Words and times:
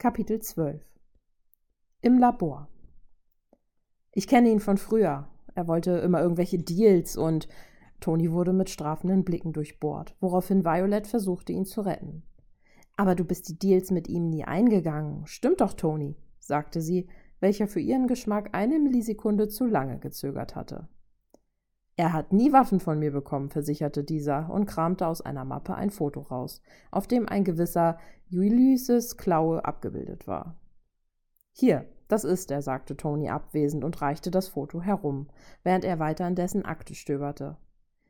Kapitel 0.00 0.40
12 0.40 0.82
Im 2.00 2.16
Labor 2.16 2.70
Ich 4.12 4.26
kenne 4.26 4.48
ihn 4.48 4.60
von 4.60 4.78
früher. 4.78 5.28
Er 5.54 5.68
wollte 5.68 5.90
immer 5.98 6.22
irgendwelche 6.22 6.56
Deals 6.56 7.18
und 7.18 7.48
Toni 8.00 8.32
wurde 8.32 8.54
mit 8.54 8.70
strafenden 8.70 9.26
Blicken 9.26 9.52
durchbohrt, 9.52 10.16
woraufhin 10.18 10.64
Violet 10.64 11.06
versuchte, 11.06 11.52
ihn 11.52 11.66
zu 11.66 11.82
retten. 11.82 12.22
Aber 12.96 13.14
du 13.14 13.26
bist 13.26 13.50
die 13.50 13.58
Deals 13.58 13.90
mit 13.90 14.08
ihm 14.08 14.30
nie 14.30 14.44
eingegangen. 14.44 15.26
Stimmt 15.26 15.60
doch, 15.60 15.74
Toni, 15.74 16.16
sagte 16.38 16.80
sie, 16.80 17.06
welcher 17.40 17.68
für 17.68 17.80
ihren 17.80 18.06
Geschmack 18.06 18.48
eine 18.52 18.78
Millisekunde 18.78 19.48
zu 19.48 19.66
lange 19.66 19.98
gezögert 19.98 20.56
hatte. 20.56 20.88
Er 22.00 22.14
hat 22.14 22.32
nie 22.32 22.50
Waffen 22.50 22.80
von 22.80 22.98
mir 22.98 23.12
bekommen, 23.12 23.50
versicherte 23.50 24.02
dieser 24.02 24.48
und 24.48 24.64
kramte 24.64 25.06
aus 25.06 25.20
einer 25.20 25.44
Mappe 25.44 25.74
ein 25.74 25.90
Foto 25.90 26.20
raus, 26.22 26.62
auf 26.90 27.06
dem 27.06 27.28
ein 27.28 27.44
gewisser 27.44 27.98
Ulysses 28.32 29.18
Klaue 29.18 29.66
abgebildet 29.66 30.26
war. 30.26 30.56
Hier, 31.52 31.84
das 32.08 32.24
ist 32.24 32.50
er, 32.50 32.62
sagte 32.62 32.96
Tony 32.96 33.28
abwesend 33.28 33.84
und 33.84 34.00
reichte 34.00 34.30
das 34.30 34.48
Foto 34.48 34.80
herum, 34.80 35.28
während 35.62 35.84
er 35.84 35.98
weiter 35.98 36.26
in 36.26 36.36
dessen 36.36 36.64
Akte 36.64 36.94
stöberte. 36.94 37.58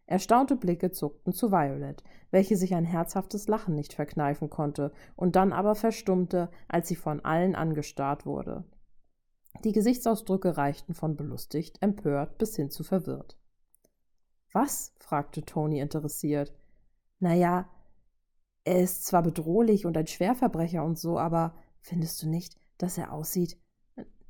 Erstaunte 0.07 0.55
Blicke 0.55 0.93
zuckten 0.93 1.33
zu 1.33 1.51
Violet, 1.51 2.05
welche 2.31 2.57
sich 2.57 2.77
ein 2.77 2.85
herzhaftes 2.85 3.49
Lachen 3.49 3.75
nicht 3.75 3.95
verkneifen 3.95 4.51
konnte 4.51 4.93
und 5.17 5.35
dann 5.35 5.53
aber 5.53 5.75
verstummte, 5.75 6.49
als 6.69 6.87
sie 6.87 6.95
von 6.95 7.25
allen 7.25 7.57
angestarrt 7.57 8.25
wurde. 8.25 8.63
Die 9.65 9.73
Gesichtsausdrücke 9.73 10.57
reichten 10.57 10.95
von 10.95 11.17
belustigt, 11.17 11.79
empört 11.81 12.39
bis 12.39 12.55
hin 12.55 12.71
zu 12.71 12.85
verwirrt. 12.85 13.40
Was? 14.53 14.93
fragte 14.99 15.45
Tony 15.45 15.81
interessiert. 15.81 16.53
Na 17.19 17.35
ja, 17.35 17.69
er 18.65 18.81
ist 18.81 19.05
zwar 19.05 19.23
bedrohlich 19.23 19.87
und 19.87 19.97
ein 19.97 20.07
Schwerverbrecher 20.07 20.85
und 20.85 20.99
so, 20.99 21.19
aber 21.19 21.55
findest 21.81 22.23
du 22.23 22.29
nicht, 22.29 22.57
dass 22.79 22.99
er 22.99 23.13
aussieht? 23.13 23.59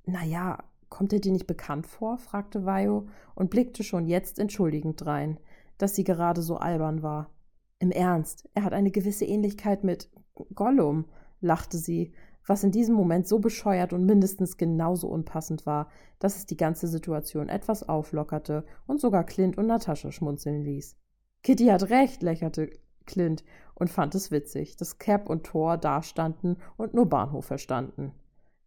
Na 0.05 0.25
ja, 0.25 0.65
kommt 0.89 1.13
er 1.13 1.21
dir 1.21 1.33
nicht 1.33 1.47
bekannt 1.47 1.87
vor? 1.87 2.19
fragte 2.19 2.65
Vajo 2.65 3.09
und 3.35 3.51
blickte 3.51 3.85
schon 3.85 4.07
jetzt 4.07 4.39
entschuldigend 4.39 5.01
drein, 5.01 5.39
dass 5.79 5.95
sie 5.95 6.05
gerade 6.05 6.43
so 6.43 6.57
albern 6.57 7.03
war. 7.03 7.31
Im 7.79 7.91
Ernst, 7.91 8.49
er 8.55 8.65
hat 8.65 8.73
eine 8.73 8.91
gewisse 8.91 9.25
Ähnlichkeit 9.25 9.85
mit 9.85 10.11
Gollum, 10.55 11.07
lachte 11.41 11.79
sie, 11.79 12.13
was 12.47 12.65
in 12.65 12.71
diesem 12.71 12.95
Moment 12.95 13.27
so 13.27 13.39
bescheuert 13.39 13.93
und 13.93 14.07
mindestens 14.07 14.57
genauso 14.57 15.09
unpassend 15.09 15.67
war, 15.67 15.89
dass 16.19 16.37
es 16.37 16.47
die 16.47 16.57
ganze 16.57 16.89
Situation 16.89 17.49
etwas 17.49 17.89
auflockerte 17.89 18.65
und 18.87 19.01
sogar 19.01 19.25
Clint 19.25 19.59
und 19.59 19.67
Natascha 19.67 20.13
schmunzeln 20.13 20.63
ließ. 20.63 20.97
Kitty 21.43 21.67
hat 21.67 21.91
recht, 21.91 22.23
lächelte 22.23 22.71
Clint 23.07 23.45
und 23.75 23.91
fand 23.91 24.15
es 24.15 24.31
witzig, 24.31 24.77
dass 24.77 24.99
Cap 24.99 25.29
und 25.29 25.45
Thor 25.45 25.77
dastanden 25.77 26.57
und 26.77 26.95
nur 26.95 27.09
Bahnhof 27.09 27.47
verstanden. 27.47 28.13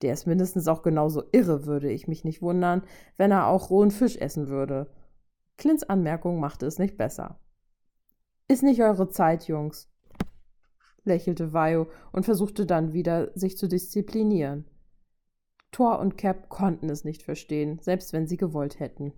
Der 0.01 0.13
ist 0.13 0.27
mindestens 0.27 0.67
auch 0.67 0.81
genauso 0.81 1.23
irre, 1.31 1.65
würde 1.65 1.89
ich 1.89 2.07
mich 2.07 2.23
nicht 2.23 2.41
wundern, 2.41 2.83
wenn 3.17 3.31
er 3.31 3.47
auch 3.47 3.69
rohen 3.69 3.91
Fisch 3.91 4.17
essen 4.17 4.49
würde. 4.49 4.89
Clints 5.57 5.83
Anmerkung 5.83 6.39
machte 6.39 6.65
es 6.65 6.79
nicht 6.79 6.97
besser. 6.97 7.39
Ist 8.47 8.63
nicht 8.63 8.81
eure 8.81 9.07
Zeit, 9.09 9.47
Jungs 9.47 9.92
lächelte 11.03 11.53
Vajo 11.53 11.87
und 12.11 12.25
versuchte 12.25 12.65
dann 12.65 12.93
wieder, 12.93 13.31
sich 13.35 13.57
zu 13.57 13.67
disziplinieren. 13.67 14.65
Thor 15.71 15.99
und 15.99 16.17
Cap 16.17 16.49
konnten 16.49 16.89
es 16.89 17.03
nicht 17.03 17.23
verstehen, 17.23 17.79
selbst 17.81 18.13
wenn 18.13 18.27
sie 18.27 18.37
gewollt 18.37 18.79
hätten. 18.79 19.13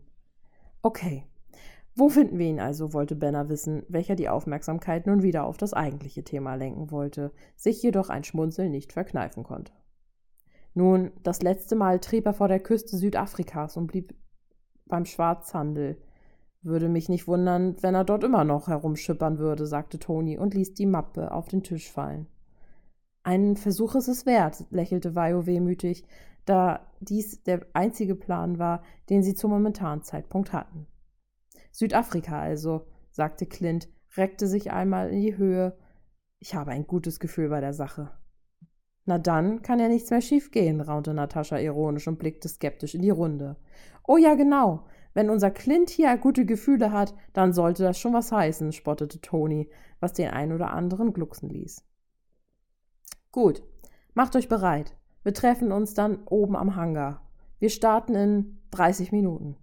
Okay. 0.82 1.26
Wo 1.98 2.10
finden 2.10 2.38
wir 2.38 2.48
ihn 2.48 2.60
also? 2.60 2.94
wollte 2.94 3.16
Benner 3.16 3.48
wissen, 3.48 3.84
welcher 3.88 4.16
die 4.16 4.28
Aufmerksamkeit 4.28 5.08
nun 5.08 5.24
wieder 5.24 5.46
auf 5.46 5.58
das 5.58 5.74
eigentliche 5.74 6.24
Thema 6.24 6.56
lenken 6.56 6.92
wollte, 6.92 7.32
sich 7.56 7.82
jedoch 7.82 8.10
ein 8.10 8.24
Schmunzeln 8.26 8.72
nicht 8.72 8.92
verkneifen 8.92 9.44
konnte. 9.44 9.72
Nun, 10.74 11.12
das 11.24 11.42
letzte 11.42 11.76
Mal 11.76 12.00
trieb 12.00 12.26
er 12.26 12.34
vor 12.34 12.50
der 12.50 12.60
Küste 12.60 12.98
Südafrikas 12.98 13.78
und 13.78 13.88
blieb 13.88 14.14
beim 14.86 15.06
Schwarzhandel. 15.06 15.98
Würde 16.66 16.90
mich 16.90 17.10
nicht 17.10 17.28
wundern, 17.28 17.76
wenn 17.82 17.94
er 17.94 18.04
dort 18.04 18.24
immer 18.24 18.44
noch 18.44 18.68
herumschippern 18.68 19.38
würde, 19.38 19.68
sagte 19.68 20.00
Toni 20.00 20.40
und 20.40 20.56
ließ 20.56 20.74
die 20.74 20.88
Mappe 20.88 21.32
auf 21.32 21.48
den 21.48 21.62
Tisch 21.62 21.92
fallen. 21.92 22.26
Ein 23.22 23.56
Versuch 23.56 23.94
ist 23.94 24.08
es 24.08 24.26
wert, 24.26 24.66
lächelte 24.72 25.14
Vajo 25.14 25.46
wehmütig, 25.46 26.08
da 26.46 26.92
dies 27.02 27.44
der 27.44 27.68
einzige 27.74 28.16
Plan 28.16 28.58
war, 28.58 28.82
den 29.12 29.22
sie 29.22 29.36
zum 29.36 29.52
momentanen 29.52 30.02
Zeitpunkt 30.02 30.54
hatten. 30.54 30.88
Südafrika 31.72 32.40
also, 32.42 32.88
sagte 33.12 33.46
Clint, 33.46 33.88
reckte 34.18 34.48
sich 34.48 34.72
einmal 34.72 35.12
in 35.12 35.22
die 35.22 35.38
Höhe. 35.38 35.78
Ich 36.40 36.56
habe 36.56 36.72
ein 36.72 36.88
gutes 36.88 37.20
Gefühl 37.20 37.50
bei 37.50 37.62
der 37.62 37.74
Sache. 37.74 38.10
Na 39.06 39.20
dann 39.20 39.62
kann 39.62 39.80
ja 39.80 39.88
nichts 39.88 40.10
mehr 40.10 40.22
schiefgehen, 40.22 40.82
raunte 40.82 41.14
Natascha 41.14 41.60
ironisch 41.60 42.08
und 42.08 42.18
blickte 42.18 42.50
skeptisch 42.50 42.96
in 42.96 43.04
die 43.04 43.12
Runde. 43.12 43.56
Oh 44.08 44.18
ja, 44.18 44.34
genau. 44.34 44.88
Wenn 45.16 45.30
unser 45.30 45.50
Clint 45.50 45.90
hier 45.90 46.16
gute 46.18 46.46
Gefühle 46.46 46.92
hat, 46.92 47.16
dann 47.32 47.54
sollte 47.54 47.84
das 47.84 47.98
schon 47.98 48.14
was 48.14 48.34
heißen, 48.34 48.74
spottete 48.74 49.22
Toni, 49.22 49.70
was 50.02 50.12
den 50.12 50.30
einen 50.30 50.52
oder 50.52 50.72
anderen 50.72 51.14
glucksen 51.14 51.50
ließ. 51.50 51.86
Gut, 53.32 53.64
macht 54.14 54.36
euch 54.36 54.50
bereit. 54.50 54.98
Wir 55.24 55.34
treffen 55.34 55.72
uns 55.72 55.94
dann 55.94 56.26
oben 56.26 56.58
am 56.58 56.76
Hangar. 56.76 57.22
Wir 57.60 57.70
starten 57.70 58.14
in 58.14 58.62
30 58.72 59.14
Minuten. 59.14 59.56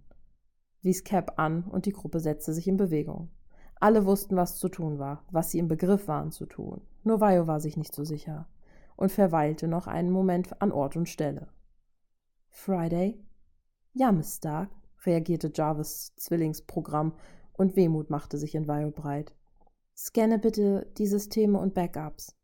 Wies 0.81 1.03
Cap 1.03 1.39
an 1.39 1.65
und 1.65 1.85
die 1.85 1.93
Gruppe 1.93 2.19
setzte 2.19 2.51
sich 2.51 2.67
in 2.67 2.77
Bewegung. 2.77 3.29
Alle 3.75 4.05
wussten, 4.05 4.35
was 4.35 4.57
zu 4.57 4.69
tun 4.69 4.97
war, 4.97 5.23
was 5.29 5.51
sie 5.51 5.59
im 5.59 5.67
Begriff 5.67 6.07
waren 6.07 6.31
zu 6.31 6.47
tun. 6.47 6.81
Nur 7.03 7.21
Vajo 7.21 7.45
war 7.45 7.59
sich 7.59 7.77
nicht 7.77 7.93
so 7.93 8.03
sicher 8.03 8.47
und 8.95 9.11
verweilte 9.11 9.67
noch 9.67 9.85
einen 9.85 10.09
Moment 10.09 10.59
an 10.63 10.71
Ort 10.71 10.95
und 10.95 11.07
Stelle. 11.07 11.49
Friday? 12.49 13.23
Ja, 13.93 14.11
Miss 14.11 14.37
Stark 14.37 14.71
reagierte 15.05 15.51
Jarvis 15.53 16.13
Zwillingsprogramm 16.15 17.13
und 17.53 17.75
Wehmut 17.75 18.09
machte 18.09 18.37
sich 18.37 18.55
in 18.55 18.65
Vio 18.65 18.91
breit. 18.91 19.33
Scanne 19.95 20.39
bitte 20.39 20.91
die 20.97 21.07
Systeme 21.07 21.59
und 21.59 21.73
Backups. 21.73 22.35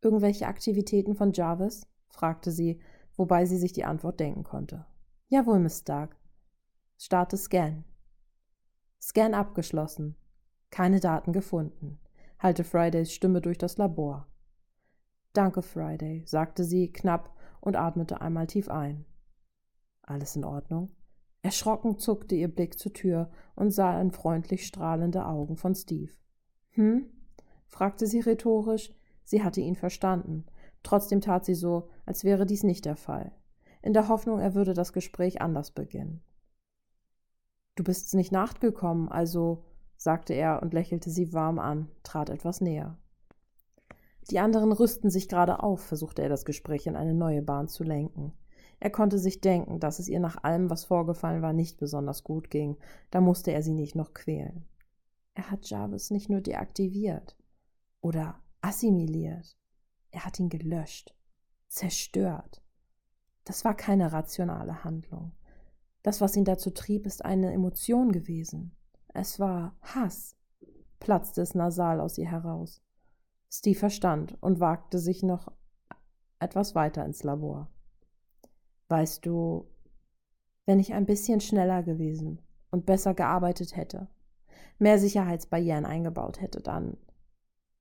Irgendwelche 0.00 0.46
Aktivitäten 0.46 1.14
von 1.14 1.32
Jarvis? 1.32 1.86
fragte 2.08 2.50
sie, 2.50 2.80
wobei 3.16 3.46
sie 3.46 3.58
sich 3.58 3.72
die 3.72 3.84
Antwort 3.84 4.20
denken 4.20 4.44
konnte. 4.44 4.86
Jawohl, 5.28 5.58
Miss 5.58 5.80
Stark. 5.80 6.16
Starte 6.98 7.36
Scan. 7.36 7.84
Scan 9.00 9.34
abgeschlossen. 9.34 10.16
Keine 10.70 11.00
Daten 11.00 11.32
gefunden. 11.32 11.98
Halte 12.38 12.64
Fridays 12.64 13.12
Stimme 13.12 13.40
durch 13.40 13.58
das 13.58 13.76
Labor. 13.76 14.26
Danke, 15.32 15.62
Friday, 15.62 16.22
sagte 16.26 16.64
sie 16.64 16.90
knapp 16.90 17.36
und 17.60 17.76
atmete 17.76 18.20
einmal 18.20 18.46
tief 18.46 18.68
ein. 18.68 19.04
Alles 20.02 20.34
in 20.36 20.44
Ordnung? 20.44 20.95
Erschrocken 21.46 21.96
zuckte 21.96 22.34
ihr 22.34 22.48
Blick 22.48 22.76
zur 22.76 22.92
Tür 22.92 23.30
und 23.54 23.70
sah 23.70 24.00
in 24.00 24.10
freundlich 24.10 24.66
strahlende 24.66 25.26
Augen 25.26 25.56
von 25.56 25.76
Steve. 25.76 26.10
Hm? 26.70 27.06
fragte 27.68 28.08
sie 28.08 28.18
rhetorisch. 28.18 28.92
Sie 29.22 29.44
hatte 29.44 29.60
ihn 29.60 29.76
verstanden. 29.76 30.46
Trotzdem 30.82 31.20
tat 31.20 31.44
sie 31.44 31.54
so, 31.54 31.88
als 32.04 32.24
wäre 32.24 32.46
dies 32.46 32.64
nicht 32.64 32.84
der 32.84 32.96
Fall, 32.96 33.30
in 33.80 33.92
der 33.92 34.08
Hoffnung, 34.08 34.40
er 34.40 34.54
würde 34.54 34.74
das 34.74 34.92
Gespräch 34.92 35.40
anders 35.40 35.70
beginnen. 35.70 36.20
Du 37.76 37.84
bist 37.84 38.12
nicht 38.14 38.32
nachgekommen, 38.32 39.08
also, 39.08 39.62
sagte 39.96 40.34
er 40.34 40.62
und 40.62 40.74
lächelte 40.74 41.10
sie 41.10 41.32
warm 41.32 41.60
an, 41.60 41.88
trat 42.02 42.28
etwas 42.28 42.60
näher. 42.60 42.98
Die 44.32 44.40
anderen 44.40 44.72
rüsten 44.72 45.10
sich 45.10 45.28
gerade 45.28 45.62
auf, 45.62 45.80
versuchte 45.80 46.22
er 46.22 46.28
das 46.28 46.44
Gespräch 46.44 46.88
in 46.88 46.96
eine 46.96 47.14
neue 47.14 47.42
Bahn 47.42 47.68
zu 47.68 47.84
lenken. 47.84 48.32
Er 48.78 48.90
konnte 48.90 49.18
sich 49.18 49.40
denken, 49.40 49.80
dass 49.80 49.98
es 49.98 50.08
ihr 50.08 50.20
nach 50.20 50.42
allem, 50.44 50.70
was 50.70 50.84
vorgefallen 50.84 51.42
war, 51.42 51.52
nicht 51.52 51.78
besonders 51.78 52.24
gut 52.24 52.50
ging. 52.50 52.76
Da 53.10 53.20
musste 53.20 53.52
er 53.52 53.62
sie 53.62 53.72
nicht 53.72 53.94
noch 53.94 54.12
quälen. 54.12 54.66
Er 55.34 55.50
hat 55.50 55.68
Jarvis 55.68 56.10
nicht 56.10 56.28
nur 56.28 56.40
deaktiviert 56.40 57.36
oder 58.00 58.40
assimiliert. 58.60 59.56
Er 60.10 60.24
hat 60.24 60.38
ihn 60.38 60.48
gelöscht, 60.48 61.14
zerstört. 61.68 62.62
Das 63.44 63.64
war 63.64 63.74
keine 63.74 64.12
rationale 64.12 64.84
Handlung. 64.84 65.32
Das, 66.02 66.20
was 66.20 66.36
ihn 66.36 66.44
dazu 66.44 66.70
trieb, 66.70 67.06
ist 67.06 67.24
eine 67.24 67.52
Emotion 67.52 68.12
gewesen. 68.12 68.76
Es 69.08 69.40
war 69.40 69.76
Hass, 69.82 70.36
platzte 71.00 71.42
es 71.42 71.54
nasal 71.54 72.00
aus 72.00 72.18
ihr 72.18 72.30
heraus. 72.30 72.82
Steve 73.50 73.78
verstand 73.78 74.36
und 74.42 74.60
wagte 74.60 74.98
sich 74.98 75.22
noch 75.22 75.52
etwas 76.38 76.74
weiter 76.74 77.04
ins 77.04 77.22
Labor. 77.22 77.70
Weißt 78.88 79.26
du, 79.26 79.66
wenn 80.64 80.78
ich 80.78 80.94
ein 80.94 81.06
bisschen 81.06 81.40
schneller 81.40 81.82
gewesen 81.82 82.40
und 82.70 82.86
besser 82.86 83.14
gearbeitet 83.14 83.76
hätte, 83.76 84.08
mehr 84.78 84.98
Sicherheitsbarrieren 84.98 85.84
eingebaut 85.84 86.40
hätte, 86.40 86.60
dann 86.60 86.96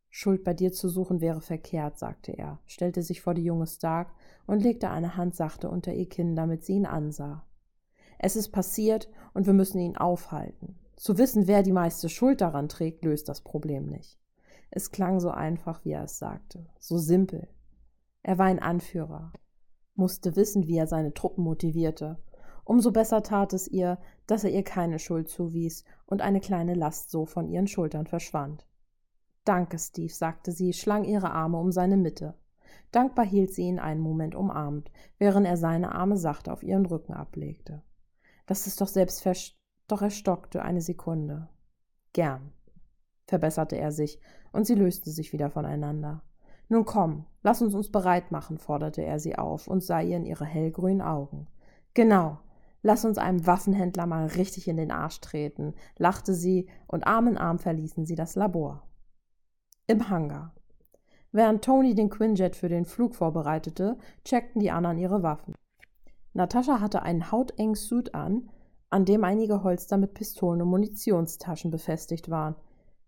Schuld 0.10 0.46
bei 0.46 0.54
dir 0.54 0.72
zu 0.72 0.88
suchen 0.88 1.20
wäre 1.20 1.42
verkehrt, 1.42 2.00
sagte 2.00 2.32
er, 2.32 2.60
stellte 2.66 3.04
sich 3.04 3.22
vor 3.22 3.34
die 3.34 3.44
junge 3.44 3.68
Stark 3.68 4.14
und 4.48 4.64
legte 4.64 4.90
eine 4.90 5.18
Hand 5.18 5.36
sachte 5.36 5.70
unter 5.70 5.94
ihr 5.94 6.08
Kinn, 6.08 6.36
damit 6.38 6.64
sie 6.64 6.76
ihn 6.76 6.86
ansah. 6.86 7.46
Es 8.18 8.38
ist 8.38 8.50
passiert 8.50 9.10
und 9.34 9.46
wir 9.46 9.54
müssen 9.54 9.80
ihn 9.80 9.98
aufhalten. 9.98 10.80
Zu 10.96 11.18
wissen, 11.18 11.48
wer 11.48 11.64
die 11.64 11.74
meiste 11.74 12.08
Schuld 12.08 12.40
daran 12.40 12.70
trägt, 12.70 13.04
löst 13.04 13.28
das 13.28 13.42
Problem 13.42 13.88
nicht. 13.88 14.18
Es 14.72 14.92
klang 14.92 15.20
so 15.20 15.32
einfach, 15.32 15.84
wie 15.84 15.92
er 15.92 16.06
es 16.06 16.18
sagte, 16.18 16.66
so 16.80 16.98
simpel. 16.98 17.50
Er 18.24 18.38
war 18.38 18.46
ein 18.46 18.60
Anführer, 18.60 19.34
musste 19.96 20.36
wissen, 20.36 20.68
wie 20.68 20.78
er 20.78 20.88
seine 20.88 21.14
Truppen 21.14 21.44
motivierte. 21.44 22.18
Umso 22.64 22.92
besser 22.92 23.24
tat 23.24 23.54
es 23.54 23.68
ihr, 23.68 23.98
dass 24.28 24.44
er 24.44 24.52
ihr 24.52 24.64
keine 24.64 25.00
Schuld 25.00 25.30
zuwies 25.30 25.84
und 26.06 26.22
eine 26.22 26.40
kleine 26.40 26.74
Last 26.74 27.12
so 27.12 27.26
von 27.26 27.48
ihren 27.48 27.68
Schultern 27.68 28.08
verschwand. 28.08 28.66
Danke, 29.44 29.78
Steve, 29.78 30.12
sagte 30.12 30.52
sie, 30.52 30.74
schlang 30.74 31.04
ihre 31.04 31.32
Arme 31.32 31.58
um 31.58 31.72
seine 31.72 31.98
Mitte. 31.98 32.34
Dankbar 32.92 33.26
hielt 33.26 33.54
sie 33.54 33.64
ihn 33.64 33.80
einen 33.80 34.02
Moment 34.02 34.36
umarmt, 34.36 34.92
während 35.18 35.46
er 35.46 35.58
seine 35.58 35.94
Arme 35.94 36.18
sachte 36.18 36.52
auf 36.52 36.64
ihren 36.64 36.86
Rücken 36.86 37.14
ablegte. 37.14 37.84
Das 38.48 38.68
ist 38.68 38.82
doch 38.82 38.88
selbstverständlich. 38.88 39.60
Doch 39.88 40.02
er 40.02 40.10
stockte 40.10 40.64
eine 40.64 40.82
Sekunde. 40.82 41.48
Gern, 42.14 42.52
verbesserte 43.28 43.78
er 43.78 43.92
sich, 43.92 44.20
und 44.52 44.66
sie 44.66 44.76
löste 44.76 45.12
sich 45.12 45.32
wieder 45.32 45.50
voneinander. 45.52 46.24
Nun 46.68 46.86
komm, 46.86 47.26
lass 47.44 47.62
uns 47.62 47.74
uns 47.74 47.92
bereit 47.92 48.32
machen, 48.32 48.58
forderte 48.58 49.04
er 49.04 49.20
sie 49.20 49.38
auf 49.38 49.68
und 49.68 49.84
sah 49.84 50.02
ihr 50.02 50.18
in 50.18 50.26
ihre 50.26 50.46
hellgrünen 50.46 51.02
Augen. 51.02 51.48
Genau, 51.94 52.40
lass 52.82 53.06
uns 53.06 53.18
einem 53.18 53.46
Waffenhändler 53.46 54.06
mal 54.06 54.28
richtig 54.28 54.68
in 54.68 54.78
den 54.78 54.92
Arsch 54.92 55.22
treten, 55.22 55.74
lachte 55.98 56.34
sie, 56.34 56.68
und 56.88 57.06
Arm 57.06 57.28
in 57.28 57.38
Arm 57.38 57.60
verließen 57.60 58.06
sie 58.06 58.16
das 58.16 58.36
Labor. 58.36 58.84
Im 59.88 60.10
Hangar. 60.10 60.54
Während 61.32 61.64
Tony 61.64 61.94
den 61.94 62.10
Quinjet 62.10 62.56
für 62.56 62.70
den 62.70 62.86
Flug 62.86 63.14
vorbereitete, 63.14 63.98
checkten 64.24 64.62
die 64.62 64.72
anderen 64.72 64.98
ihre 64.98 65.22
Waffen. 65.22 65.54
Natascha 66.34 66.80
hatte 66.80 67.04
einen 67.04 67.32
hautengen 67.32 67.76
Suit 67.76 68.16
an, 68.16 68.50
an 68.90 69.06
dem 69.06 69.24
einige 69.24 69.64
Holster 69.64 69.98
mit 69.98 70.14
Pistolen 70.14 70.62
und 70.62 70.70
Munitionstaschen 70.70 71.72
befestigt 71.72 72.30
waren. 72.30 72.56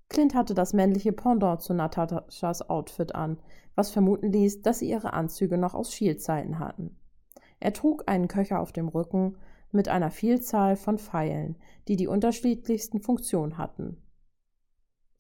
Clint 0.10 0.36
hatte 0.36 0.54
das 0.54 0.74
männliche 0.74 1.12
Pendant 1.12 1.62
zu 1.62 1.74
Nataschas 1.74 2.70
Outfit 2.70 3.14
an, 3.14 3.38
was 3.76 3.92
vermuten 3.92 4.32
ließ, 4.32 4.62
dass 4.62 4.80
sie 4.80 4.90
ihre 4.90 5.14
Anzüge 5.14 5.58
noch 5.58 5.74
aus 5.74 5.94
Shield-Zeiten 5.94 6.60
hatten. 6.60 6.96
Er 7.60 7.74
trug 7.74 8.04
einen 8.08 8.28
Köcher 8.28 8.60
auf 8.60 8.72
dem 8.72 8.88
Rücken 8.88 9.38
mit 9.72 9.90
einer 9.90 10.12
Vielzahl 10.12 10.76
von 10.76 10.98
Pfeilen, 10.98 11.58
die 11.88 11.96
die 11.96 12.08
unterschiedlichsten 12.08 13.00
Funktionen 13.00 13.58
hatten. 13.58 13.98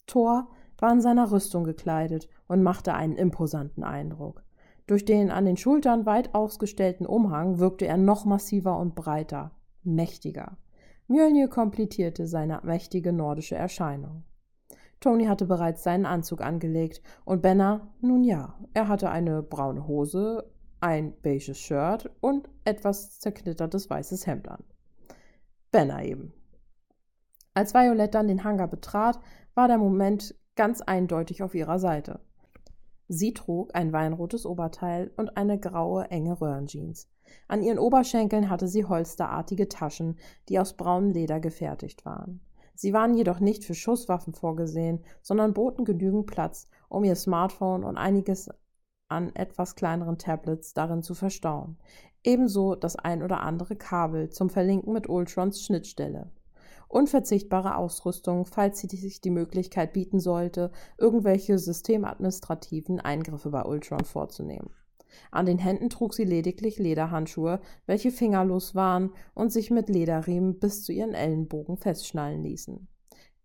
Thor 0.05 0.47
war 0.79 0.91
in 0.91 1.01
seiner 1.01 1.31
Rüstung 1.31 1.63
gekleidet 1.63 2.29
und 2.47 2.63
machte 2.63 2.93
einen 2.93 3.15
imposanten 3.15 3.83
Eindruck. 3.83 4.43
Durch 4.85 5.03
den 5.03 5.31
an 5.31 5.45
den 5.45 5.57
Schultern 5.57 6.05
weit 6.05 6.33
ausgestellten 6.33 7.05
Umhang 7.05 7.59
wirkte 7.59 7.85
er 7.85 7.97
noch 7.97 8.23
massiver 8.23 8.77
und 8.79 8.95
breiter, 8.95 9.51
mächtiger. 9.83 10.57
Mjölnir 11.07 11.49
komplettierte 11.49 12.25
seine 12.25 12.61
mächtige 12.63 13.11
nordische 13.11 13.55
Erscheinung. 13.55 14.23
Tony 14.99 15.25
hatte 15.25 15.45
bereits 15.45 15.83
seinen 15.83 16.05
Anzug 16.05 16.41
angelegt 16.41 17.01
und 17.23 17.41
Benner, 17.41 17.88
nun 18.01 18.23
ja, 18.23 18.55
er 18.73 18.88
hatte 18.88 19.09
eine 19.09 19.44
braune 19.44 19.88
Hose, 19.88 20.49
ein 20.79 21.13
beiges 21.21 21.57
Shirt 21.59 22.09
und 22.19 22.49
etwas 22.65 23.19
zerknittertes 23.19 23.89
weißes 23.89 24.25
Hemd 24.27 24.47
an. 24.47 24.63
Benner 25.71 26.03
eben. 26.03 26.33
Als 27.53 27.73
Violette 27.73 28.11
dann 28.11 28.27
den 28.27 28.44
Hangar 28.44 28.67
betrat, 28.67 29.19
war 29.55 29.67
der 29.67 29.77
Moment 29.77 30.35
ganz 30.55 30.81
eindeutig 30.81 31.44
auf 31.44 31.55
ihrer 31.55 31.79
Seite. 31.79 32.19
Sie 33.07 33.33
trug 33.33 33.73
ein 33.73 33.94
weinrotes 33.94 34.45
Oberteil 34.45 35.11
und 35.15 35.38
eine 35.38 35.59
graue, 35.59 36.09
enge 36.11 36.39
Röhrenjeans. 36.39 37.09
An 37.47 37.63
ihren 37.63 37.79
Oberschenkeln 37.79 38.49
hatte 38.49 38.67
sie 38.67 38.85
holsterartige 38.85 39.69
Taschen, 39.69 40.17
die 40.49 40.59
aus 40.59 40.75
braunem 40.75 41.11
Leder 41.11 41.39
gefertigt 41.39 42.05
waren. 42.05 42.41
Sie 42.77 42.94
waren 42.94 43.15
jedoch 43.15 43.39
nicht 43.39 43.65
für 43.65 43.74
Schusswaffen 43.74 44.33
vorgesehen, 44.33 45.03
sondern 45.21 45.53
boten 45.53 45.83
genügend 45.83 46.27
Platz, 46.27 46.69
um 46.89 47.03
ihr 47.03 47.15
Smartphone 47.15 47.83
und 47.83 47.97
einiges 47.97 48.50
an 49.09 49.35
etwas 49.35 49.75
kleineren 49.75 50.18
Tablets 50.18 50.74
darin 50.74 51.01
zu 51.01 51.15
verstauen. 51.15 51.77
Ebenso 52.24 52.75
das 52.75 52.95
ein 52.95 53.24
oder 53.24 53.41
andere 53.41 53.75
Kabel 53.75 54.29
zum 54.29 54.50
Verlinken 54.50 54.94
mit 54.94 55.09
Ultrons 55.09 55.63
Schnittstelle 55.63 56.31
unverzichtbare 56.89 57.75
Ausrüstung, 57.75 58.45
falls 58.45 58.80
sich 58.80 59.21
die 59.21 59.30
Möglichkeit 59.30 59.94
bieten 59.94 60.19
sollte, 60.19 60.71
irgendwelche 60.97 61.59
systemadministrativen 61.59 63.00
Eingriffe 63.00 63.50
bei 63.50 63.63
Ultron 63.63 64.06
vorzunehmen. 64.06 64.69
An 65.31 65.45
den 65.45 65.57
Händen 65.57 65.89
trug 65.89 66.13
sie 66.13 66.24
lediglich 66.24 66.77
Lederhandschuhe, 66.80 67.59
welche 67.86 68.12
fingerlos 68.12 68.75
waren 68.75 69.12
und 69.33 69.51
sich 69.51 69.71
mit 69.71 69.89
Lederriemen 69.89 70.59
bis 70.59 70.83
zu 70.83 70.92
ihren 70.92 71.13
Ellenbogen 71.13 71.77
festschnallen 71.77 72.44
ließen. 72.44 72.88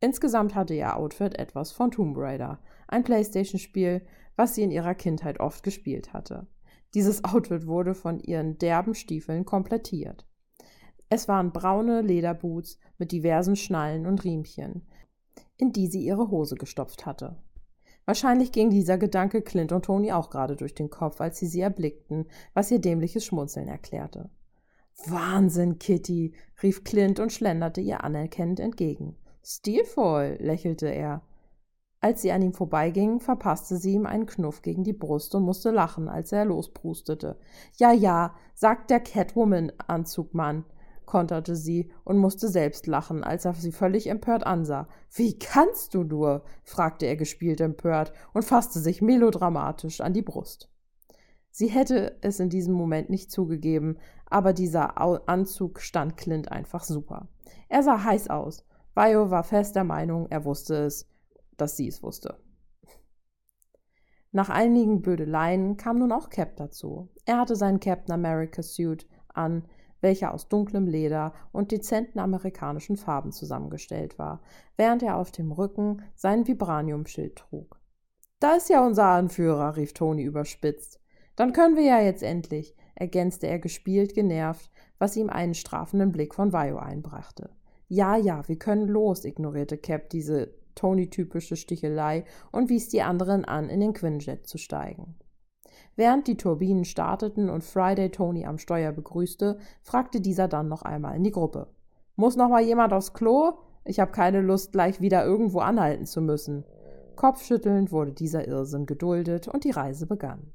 Insgesamt 0.01 0.55
hatte 0.55 0.75
ihr 0.75 0.97
Outfit 0.97 1.39
etwas 1.39 1.71
von 1.71 1.91
Tomb 1.91 2.17
Raider, 2.19 2.59
ein 2.89 3.05
Playstation-Spiel, 3.05 4.03
was 4.37 4.55
sie 4.55 4.63
in 4.63 4.71
ihrer 4.71 4.95
Kindheit 4.95 5.39
oft 5.39 5.63
gespielt 5.63 6.13
hatte. 6.13 6.49
Dieses 6.95 7.25
Outfit 7.25 7.67
wurde 7.67 7.95
von 7.95 8.19
ihren 8.19 8.59
derben 8.59 8.95
Stiefeln 8.95 9.45
komplettiert. 9.45 10.27
Es 11.09 11.29
waren 11.29 11.53
braune 11.53 12.01
Lederboots 12.01 12.79
mit 12.99 13.13
diversen 13.13 13.55
Schnallen 13.55 14.07
und 14.07 14.25
Riemchen, 14.25 14.87
in 15.57 15.73
die 15.73 15.87
sie 15.87 16.03
ihre 16.03 16.31
Hose 16.31 16.57
gestopft 16.57 17.07
hatte. 17.07 17.37
Wahrscheinlich 18.05 18.53
ging 18.53 18.71
dieser 18.71 18.99
Gedanke 18.99 19.43
Clint 19.43 19.73
und 19.73 19.85
Tony 19.85 20.13
auch 20.13 20.31
gerade 20.31 20.57
durch 20.57 20.75
den 20.75 20.91
Kopf, 20.91 21.21
als 21.21 21.39
sie 21.39 21.47
sie 21.47 21.61
erblickten, 21.61 22.27
was 22.53 22.71
ihr 22.71 22.81
dämliches 22.81 23.25
Schmunzeln 23.25 23.69
erklärte. 23.69 24.31
Wahnsinn, 25.07 25.79
Kitty, 25.79 26.35
rief 26.63 26.85
Clint 26.85 27.21
und 27.21 27.33
schlenderte 27.33 27.81
ihr 27.81 28.05
anerkennend 28.05 28.61
entgegen. 28.61 29.17
Stilvoll, 29.45 30.37
lächelte 30.41 30.89
er. 30.89 31.23
Als 32.01 32.23
sie 32.23 32.33
an 32.33 32.43
ihm 32.43 32.53
vorbeiging, 32.53 33.21
verpasste 33.21 33.77
sie 33.77 33.93
ihm 33.95 34.07
einen 34.07 34.27
Knuff 34.27 34.63
gegen 34.63 34.83
die 34.83 34.93
Brust 34.93 35.35
und 35.37 35.45
musste 35.45 35.71
lachen, 35.71 36.09
als 36.09 36.33
er 36.33 36.45
losprustete. 36.45 37.39
Ja, 37.77 37.93
ja, 37.93 38.35
sagt 38.55 38.91
der 38.91 39.01
Catwoman-Anzugmann 39.01 40.65
konterte 41.07 41.57
sie 41.57 41.91
und 42.05 42.19
musste 42.19 42.49
selbst 42.49 42.87
lachen, 42.87 43.25
als 43.25 43.45
er 43.45 43.55
sie 43.55 43.73
völlig 43.73 44.09
empört 44.09 44.47
ansah. 44.47 44.89
Wie 45.15 45.39
kannst 45.39 45.95
du 45.95 46.03
nur? 46.05 46.45
fragte 46.65 47.07
er 47.07 47.17
gespielt 47.17 47.61
empört 47.61 48.13
und 48.33 48.45
fasste 48.45 48.81
sich 48.81 49.03
melodramatisch 49.03 50.01
an 50.01 50.13
die 50.13 50.23
Brust. 50.23 50.71
Sie 51.51 51.69
hätte 51.69 52.17
es 52.23 52.41
in 52.41 52.49
diesem 52.49 52.73
Moment 52.73 53.11
nicht 53.11 53.31
zugegeben, 53.31 53.99
aber 54.27 54.53
dieser 54.55 54.99
Anzug 55.29 55.81
stand 55.81 56.17
Clint 56.17 56.51
einfach 56.51 56.85
super. 56.85 57.29
Er 57.69 57.83
sah 57.83 58.03
heiß 58.03 58.31
aus. 58.31 58.65
Vio 58.95 59.31
war 59.31 59.45
fest 59.45 59.77
der 59.77 59.85
Meinung, 59.85 60.27
er 60.31 60.45
wusste 60.45 60.77
es, 60.77 61.09
dass 61.57 61.77
sie 61.77 61.89
es 61.89 62.03
wusste. 62.03 62.39
Nach 64.35 64.49
einigen 64.49 65.03
Bödeleien 65.03 65.77
kam 65.77 65.99
nun 65.99 66.11
auch 66.11 66.31
Cap 66.31 66.57
dazu. 66.57 67.11
Er 67.27 67.39
hatte 67.39 67.55
seinen 67.55 67.81
Captain 67.81 68.15
America 68.15 68.63
Suit 68.63 69.07
an, 69.29 69.65
welcher 70.03 70.35
aus 70.35 70.49
dunklem 70.49 70.87
Leder 70.87 71.33
und 71.53 71.73
dezenten 71.73 72.19
amerikanischen 72.19 72.97
Farben 72.97 73.33
zusammengestellt 73.33 74.19
war, 74.19 74.43
während 74.77 75.03
er 75.03 75.17
auf 75.17 75.31
dem 75.31 75.51
Rücken 75.51 76.03
sein 76.15 76.47
Vibraniumschild 76.47 77.37
trug. 77.37 77.81
Da 78.41 78.57
ist 78.57 78.69
ja 78.69 78.85
unser 78.85 79.07
Anführer, 79.07 79.77
rief 79.77 79.95
Toni 79.95 80.23
überspitzt. 80.23 81.01
Dann 81.37 81.53
können 81.53 81.77
wir 81.77 81.85
ja 81.85 82.01
jetzt 82.01 82.23
endlich, 82.23 82.77
ergänzte 82.95 83.47
er 83.47 83.59
gespielt 83.59 84.15
genervt, 84.15 84.71
was 84.99 85.17
ihm 85.17 85.31
einen 85.31 85.55
strafenden 85.55 86.13
Blick 86.13 86.35
von 86.35 86.53
Vio 86.53 86.79
einbrachte. 86.79 87.51
Ja, 87.89 88.17
ja, 88.17 88.47
wir 88.49 88.59
können 88.59 88.89
los, 88.89 89.25
ignorierte 89.25 89.79
Cap 89.79 90.11
diese 90.11 90.55
Tony-typische 90.75 91.57
Stichelei 91.57 92.25
und 92.51 92.69
wies 92.69 92.89
die 92.89 93.03
anderen 93.03 93.45
an, 93.45 93.69
in 93.69 93.81
den 93.81 93.93
Quinjet 93.93 94.47
zu 94.47 94.59
steigen. 94.59 95.15
Während 95.97 96.27
die 96.27 96.37
Turbinen 96.37 96.85
starteten 96.85 97.51
und 97.51 97.65
Friday 97.65 98.11
Tony 98.11 98.47
am 98.47 98.59
Steuer 98.59 98.93
begrüßte, 98.93 99.59
fragte 99.83 100.21
dieser 100.21 100.49
dann 100.49 100.69
noch 100.69 100.83
einmal 100.83 101.17
in 101.17 101.25
die 101.25 101.31
Gruppe. 101.31 101.69
Muss 102.17 102.37
noch 102.37 102.49
mal 102.49 102.63
jemand 102.63 102.93
aufs 102.93 103.15
Klo? 103.15 103.55
Ich 103.85 104.01
habe 104.01 104.13
keine 104.13 104.41
Lust, 104.41 104.73
gleich 104.73 105.01
wieder 105.01 105.25
irgendwo 105.25 105.61
anhalten 105.61 106.07
zu 106.07 106.21
müssen. 106.21 106.65
Kopfschüttelnd 107.17 107.93
wurde 107.93 108.13
dieser 108.13 108.47
Irrsinn 108.47 108.87
geduldet 108.87 109.49
und 109.49 109.65
die 109.65 109.71
Reise 109.71 110.07
begann. 110.07 110.53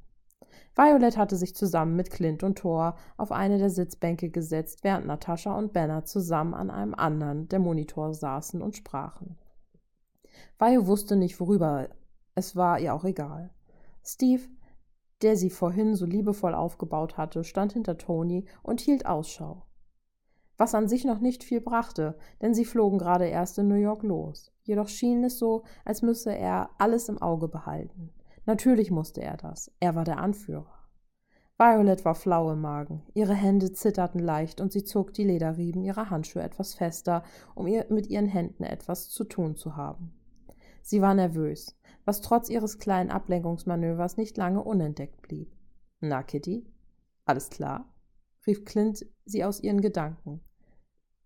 Violet 0.75 1.17
hatte 1.17 1.35
sich 1.35 1.55
zusammen 1.55 1.95
mit 1.95 2.11
Clint 2.11 2.43
und 2.43 2.59
Thor 2.59 2.95
auf 3.17 3.31
eine 3.31 3.57
der 3.57 3.71
Sitzbänke 3.71 4.29
gesetzt, 4.29 4.83
während 4.83 5.07
Natascha 5.07 5.57
und 5.57 5.73
Banner 5.73 6.05
zusammen 6.05 6.53
an 6.53 6.69
einem 6.69 6.93
anderen 6.93 7.49
der 7.49 7.59
Monitor 7.59 8.13
saßen 8.13 8.61
und 8.61 8.75
sprachen. 8.75 9.37
Vio 10.59 10.85
wusste 10.85 11.15
nicht, 11.15 11.39
worüber. 11.39 11.89
Es 12.35 12.55
war 12.55 12.79
ihr 12.79 12.93
auch 12.93 13.03
egal. 13.05 13.49
Steve 14.03 14.43
der 15.21 15.35
sie 15.35 15.49
vorhin 15.49 15.95
so 15.95 16.05
liebevoll 16.05 16.53
aufgebaut 16.53 17.17
hatte, 17.17 17.43
stand 17.43 17.73
hinter 17.73 17.97
Toni 17.97 18.45
und 18.63 18.81
hielt 18.81 19.05
Ausschau. 19.05 19.63
Was 20.57 20.73
an 20.73 20.87
sich 20.87 21.05
noch 21.05 21.19
nicht 21.19 21.43
viel 21.43 21.61
brachte, 21.61 22.17
denn 22.41 22.53
sie 22.53 22.65
flogen 22.65 22.97
gerade 22.97 23.25
erst 23.25 23.59
in 23.59 23.67
New 23.67 23.75
York 23.75 24.03
los. 24.03 24.51
Jedoch 24.63 24.87
schien 24.87 25.23
es 25.23 25.37
so, 25.37 25.63
als 25.85 26.01
müsse 26.01 26.35
er 26.35 26.71
alles 26.79 27.09
im 27.09 27.21
Auge 27.21 27.47
behalten. 27.47 28.11
Natürlich 28.45 28.89
musste 28.91 29.21
er 29.21 29.37
das. 29.37 29.71
Er 29.79 29.93
war 29.93 30.03
der 30.03 30.17
Anführer. 30.17 30.73
Violet 31.59 32.05
war 32.05 32.15
flau 32.15 32.51
im 32.51 32.61
Magen. 32.61 33.03
Ihre 33.13 33.33
Hände 33.33 33.71
zitterten 33.71 34.19
leicht 34.19 34.61
und 34.61 34.71
sie 34.71 34.83
zog 34.83 35.13
die 35.13 35.23
Lederriemen 35.23 35.83
ihrer 35.83 36.09
Handschuhe 36.09 36.43
etwas 36.43 36.75
fester, 36.75 37.23
um 37.55 37.67
ihr 37.67 37.85
mit 37.89 38.07
ihren 38.07 38.27
Händen 38.27 38.63
etwas 38.63 39.09
zu 39.09 39.23
tun 39.23 39.55
zu 39.55 39.75
haben. 39.75 40.16
Sie 40.87 41.01
war 41.01 41.13
nervös 41.13 41.77
was 42.07 42.21
trotz 42.21 42.49
ihres 42.49 42.79
kleinen 42.79 43.11
Ablenkungsmanövers 43.11 44.15
nicht 44.15 44.37
lange 44.37 44.63
unentdeckt 44.63 45.21
blieb. 45.21 45.53
Na, 45.99 46.23
Kitty, 46.23 46.65
alles 47.25 47.49
klar? 47.49 47.93
rief 48.47 48.63
Clint 48.63 49.05
sie 49.25 49.43
aus 49.43 49.59
ihren 49.59 49.81
Gedanken. 49.81 50.39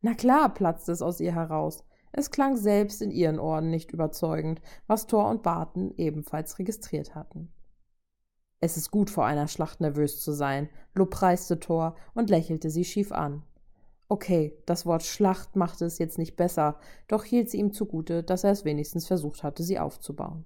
Na 0.01 0.15
klar, 0.15 0.51
platzte 0.51 0.91
es 0.91 1.03
aus 1.03 1.20
ihr 1.20 1.36
heraus. 1.36 1.86
Es 2.12 2.32
klang 2.32 2.58
selbst 2.58 3.03
in 3.03 3.12
ihren 3.12 3.39
Ohren 3.39 3.70
nicht 3.70 3.91
überzeugend, 3.91 4.60
was 4.88 5.06
Thor 5.06 5.30
und 5.30 5.44
Barton 5.44 5.94
ebenfalls 5.98 6.58
registriert 6.58 7.13
hatten. 7.13 7.53
Es 8.60 8.75
ist 8.75 8.89
gut, 8.89 9.12
vor 9.12 9.25
einer 9.25 9.48
Schlacht 9.48 9.82
nervös 9.82 10.20
zu 10.20 10.32
sein, 10.32 10.68
lobpreiste 10.96 11.60
Thor 11.60 11.96
und 12.15 12.32
lächelte 12.32 12.72
sie 12.72 12.86
schief 12.86 13.12
an. 13.12 13.44
Okay, 14.12 14.53
das 14.65 14.86
Wort 14.86 15.03
Schlacht 15.03 15.56
machte 15.56 15.86
es 15.86 15.98
jetzt 15.98 16.18
nicht 16.18 16.36
besser, 16.36 16.77
doch 17.08 17.24
hielt 17.24 17.50
sie 17.50 17.60
ihm 17.60 17.72
zugute, 17.72 18.24
dass 18.24 18.44
er 18.44 18.51
es 18.51 18.65
wenigstens 18.65 19.08
versucht 19.08 19.41
hatte, 19.41 19.63
sie 19.63 19.80
aufzubauen. 19.80 20.44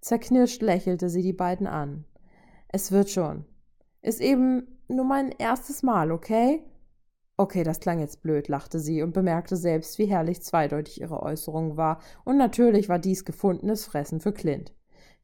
Zerknirscht 0.00 0.62
lächelte 0.62 1.10
sie 1.10 1.20
die 1.20 1.34
beiden 1.34 1.66
an. 1.66 2.06
Es 2.68 2.92
wird 2.92 3.10
schon. 3.10 3.44
Ist 4.00 4.22
eben 4.22 4.78
nur 4.88 5.04
mein 5.04 5.32
erstes 5.32 5.82
Mal, 5.82 6.12
okay? 6.12 6.62
Okay, 7.36 7.62
das 7.62 7.78
klang 7.78 8.00
jetzt 8.00 8.22
blöd, 8.22 8.48
lachte 8.48 8.80
sie 8.80 9.02
und 9.02 9.12
bemerkte 9.12 9.58
selbst, 9.58 9.98
wie 9.98 10.06
herrlich 10.06 10.40
zweideutig 10.42 11.02
ihre 11.02 11.22
Äußerung 11.22 11.76
war, 11.76 12.00
und 12.24 12.38
natürlich 12.38 12.88
war 12.88 12.98
dies 12.98 13.26
gefundenes 13.26 13.84
Fressen 13.84 14.20
für 14.20 14.32
Clint. 14.32 14.72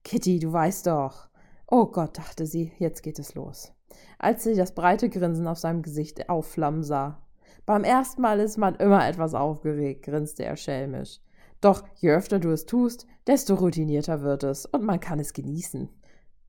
Kitty, 0.04 0.38
du 0.38 0.52
weißt 0.52 0.86
doch. 0.86 1.30
Oh 1.66 1.86
Gott, 1.86 2.18
dachte 2.18 2.44
sie, 2.44 2.72
jetzt 2.78 3.02
geht 3.02 3.18
es 3.18 3.34
los. 3.34 3.72
Als 4.18 4.44
sie 4.44 4.54
das 4.54 4.74
breite 4.74 5.08
Grinsen 5.08 5.46
auf 5.46 5.56
seinem 5.56 5.80
Gesicht 5.80 6.28
aufflammen 6.28 6.82
sah. 6.82 7.22
Beim 7.66 7.84
ersten 7.84 8.22
Mal 8.22 8.40
ist 8.40 8.56
man 8.56 8.74
immer 8.76 9.06
etwas 9.06 9.34
aufgeregt, 9.34 10.04
grinste 10.04 10.44
er 10.44 10.56
schelmisch. 10.56 11.20
Doch 11.60 11.84
je 11.96 12.10
öfter 12.10 12.38
du 12.38 12.50
es 12.50 12.66
tust, 12.66 13.06
desto 13.26 13.54
routinierter 13.54 14.22
wird 14.22 14.44
es 14.44 14.66
und 14.66 14.82
man 14.84 15.00
kann 15.00 15.20
es 15.20 15.32
genießen. 15.32 15.88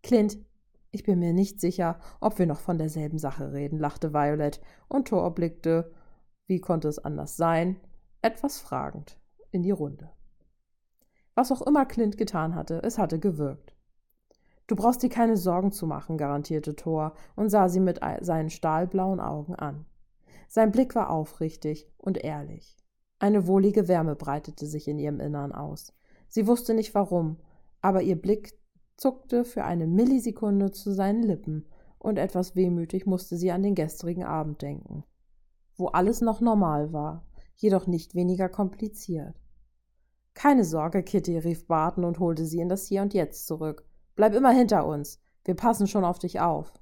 Clint, 0.04 0.40
ich 0.92 1.04
bin 1.04 1.20
mir 1.20 1.34
nicht 1.34 1.60
sicher, 1.60 2.00
ob 2.20 2.40
wir 2.40 2.48
noch 2.48 2.60
von 2.60 2.78
derselben 2.78 3.18
Sache 3.18 3.52
reden, 3.54 3.80
lachte 3.80 4.14
Violet, 4.14 4.62
und 4.88 5.10
Thor 5.10 5.34
blickte, 5.34 5.92
wie 6.48 6.60
konnte 6.60 6.88
es 6.88 7.00
anders 7.00 7.38
sein, 7.38 7.80
etwas 8.22 8.60
fragend 8.60 9.18
in 9.52 9.64
die 9.64 9.72
Runde. 9.72 10.12
Was 11.36 11.52
auch 11.52 11.62
immer 11.62 11.86
Clint 11.86 12.18
getan 12.18 12.56
hatte, 12.56 12.82
es 12.84 12.98
hatte 12.98 13.20
gewirkt. 13.20 13.74
Du 14.68 14.76
brauchst 14.76 15.04
dir 15.04 15.10
keine 15.10 15.38
Sorgen 15.38 15.72
zu 15.72 15.86
machen, 15.88 16.18
garantierte 16.18 16.76
Thor 16.76 17.14
und 17.36 17.50
sah 17.50 17.68
sie 17.68 17.80
mit 17.80 18.00
seinen 18.22 18.50
stahlblauen 18.50 19.20
Augen 19.20 19.56
an. 19.56 19.86
Sein 20.54 20.74
Blick 20.74 20.96
war 20.96 21.10
aufrichtig 21.10 21.90
und 21.98 22.22
ehrlich. 22.26 22.76
Eine 23.20 23.48
wohlige 23.48 23.88
Wärme 23.88 24.18
breitete 24.18 24.66
sich 24.66 24.90
in 24.90 25.00
ihrem 25.00 25.22
Innern 25.22 25.54
aus. 25.54 25.94
Sie 26.28 26.46
wusste 26.46 26.74
nicht 26.74 26.94
warum, 26.94 27.38
aber 27.80 28.02
ihr 28.02 28.22
Blick 28.22 28.60
zuckte 28.98 29.46
für 29.46 29.64
eine 29.64 29.88
Millisekunde 29.88 30.72
zu 30.72 30.92
seinen 30.92 31.24
Lippen, 31.24 31.70
und 32.00 32.18
etwas 32.18 32.54
wehmütig 32.54 33.06
musste 33.06 33.38
sie 33.38 33.50
an 33.52 33.64
den 33.64 33.76
gestrigen 33.76 34.26
Abend 34.26 34.62
denken, 34.62 35.06
wo 35.78 35.88
alles 35.88 36.20
noch 36.20 36.42
normal 36.42 36.92
war, 36.92 37.26
jedoch 37.56 37.88
nicht 37.88 38.14
weniger 38.14 38.50
kompliziert. 38.50 39.40
Keine 40.34 40.66
Sorge, 40.66 41.02
Kitty, 41.02 41.38
rief 41.38 41.66
Barton 41.66 42.04
und 42.04 42.20
holte 42.20 42.46
sie 42.46 42.60
in 42.60 42.68
das 42.68 42.88
Hier 42.88 43.04
und 43.04 43.14
Jetzt 43.14 43.48
zurück. 43.48 43.86
Bleib 44.16 44.34
immer 44.34 44.52
hinter 44.52 44.86
uns. 44.86 45.22
Wir 45.46 45.56
passen 45.56 45.88
schon 45.88 46.04
auf 46.04 46.20
dich 46.20 46.42
auf. 46.42 46.74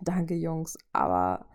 Danke, 0.00 0.34
Jungs, 0.34 0.76
aber 0.92 1.46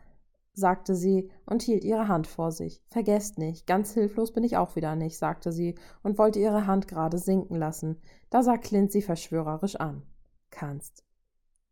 sagte 0.58 0.96
sie 0.96 1.30
und 1.46 1.62
hielt 1.62 1.84
ihre 1.84 2.08
Hand 2.08 2.28
vor 2.28 2.52
sich. 2.52 2.82
Vergesst 2.88 3.38
nicht, 3.38 3.68
ganz 3.68 3.94
hilflos 3.94 4.34
bin 4.34 4.44
ich 4.44 4.58
auch 4.58 4.76
wieder 4.76 4.96
nicht, 4.96 5.18
sagte 5.18 5.52
sie 5.52 5.76
und 6.04 6.18
wollte 6.18 6.40
ihre 6.40 6.68
Hand 6.68 6.88
gerade 6.88 7.18
sinken 7.18 7.56
lassen. 7.56 8.02
Da 8.30 8.44
sah 8.44 8.58
Clint 8.58 8.92
sie 8.92 9.02
verschwörerisch 9.02 9.76
an. 9.76 10.04
Kannst. 10.52 11.04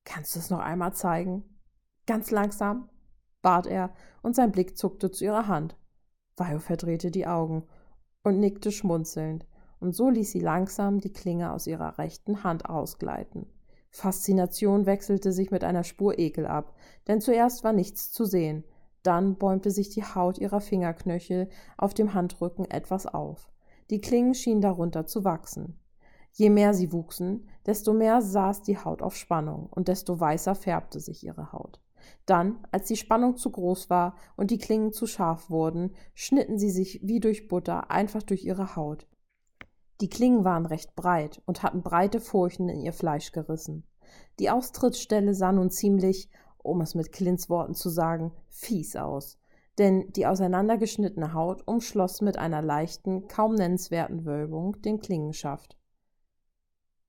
Kannst 0.03 0.35
du 0.35 0.39
es 0.39 0.49
noch 0.49 0.59
einmal 0.59 0.93
zeigen? 0.93 1.43
Ganz 2.05 2.31
langsam? 2.31 2.89
bat 3.41 3.67
er, 3.67 3.93
und 4.21 4.35
sein 4.35 4.51
Blick 4.51 4.77
zuckte 4.77 5.11
zu 5.11 5.25
ihrer 5.25 5.47
Hand. 5.47 5.77
Vio 6.37 6.59
verdrehte 6.59 7.11
die 7.11 7.27
Augen 7.27 7.67
und 8.23 8.39
nickte 8.39 8.71
schmunzelnd, 8.71 9.45
und 9.79 9.93
so 9.93 10.09
ließ 10.09 10.31
sie 10.31 10.39
langsam 10.39 10.99
die 10.99 11.11
Klinge 11.11 11.51
aus 11.51 11.67
ihrer 11.67 11.97
rechten 11.97 12.43
Hand 12.43 12.69
ausgleiten. 12.69 13.47
Faszination 13.91 14.85
wechselte 14.85 15.31
sich 15.31 15.51
mit 15.51 15.63
einer 15.63 15.83
Spur 15.83 16.17
Ekel 16.17 16.47
ab, 16.47 16.73
denn 17.07 17.21
zuerst 17.21 17.63
war 17.63 17.73
nichts 17.73 18.11
zu 18.11 18.25
sehen, 18.25 18.63
dann 19.03 19.36
bäumte 19.36 19.69
sich 19.69 19.89
die 19.89 20.03
Haut 20.03 20.38
ihrer 20.38 20.62
Fingerknöchel 20.62 21.50
auf 21.77 21.93
dem 21.93 22.13
Handrücken 22.13 22.69
etwas 22.69 23.05
auf. 23.05 23.51
Die 23.89 24.01
Klingen 24.01 24.33
schienen 24.33 24.62
darunter 24.62 25.05
zu 25.05 25.24
wachsen. 25.24 25.79
Je 26.31 26.50
mehr 26.50 26.74
sie 26.74 26.91
wuchsen, 26.91 27.48
desto 27.65 27.93
mehr 27.93 28.22
saß 28.22 28.63
die 28.63 28.77
Haut 28.77 29.01
auf 29.01 29.15
Spannung 29.15 29.67
und 29.69 29.88
desto 29.88 30.19
weißer 30.19 30.55
färbte 30.55 31.00
sich 31.00 31.24
ihre 31.24 31.51
Haut. 31.51 31.79
Dann, 32.25 32.57
als 32.72 32.88
die 32.88 32.95
Spannung 32.95 33.38
zu 33.38 33.51
groß 33.51 33.89
war 33.89 34.15
und 34.36 34.51
die 34.51 34.57
Klingen 34.57 34.91
zu 34.91 35.05
scharf 35.05 35.50
wurden, 35.50 35.95
schnitten 36.13 36.57
sie 36.57 36.72
sich 36.72 37.00
wie 37.03 37.19
durch 37.19 37.48
Butter 37.48 37.91
einfach 37.91 38.24
durch 38.24 38.43
ihre 38.43 38.75
Haut. 38.75 39.07
Die 40.01 40.10
Klingen 40.10 40.43
waren 40.43 40.65
recht 40.65 40.95
breit 40.95 41.41
und 41.45 41.63
hatten 41.63 41.81
breite 41.81 42.19
Furchen 42.19 42.67
in 42.67 42.81
ihr 42.81 42.93
Fleisch 42.93 43.31
gerissen. 43.31 43.88
Die 44.39 44.50
Austrittsstelle 44.50 45.33
sah 45.33 45.51
nun 45.51 45.69
ziemlich 45.69 46.29
um 46.63 46.82
es 46.82 46.96
mit 46.96 47.12
Clints 47.12 47.50
Worten 47.50 47.75
zu 47.75 47.89
sagen, 47.89 48.32
fies 48.50 48.96
aus, 48.96 49.38
denn 49.77 50.12
die 50.13 50.25
auseinandergeschnittene 50.25 51.34
Haut 51.34 51.67
umschloss 51.67 52.22
mit 52.22 52.38
einer 52.38 52.62
leichten, 52.62 53.27
kaum 53.27 53.55
nennenswerten 53.55 54.25
Wölbung 54.25 54.82
den 54.82 55.00
Klingenschaft. 55.00 55.77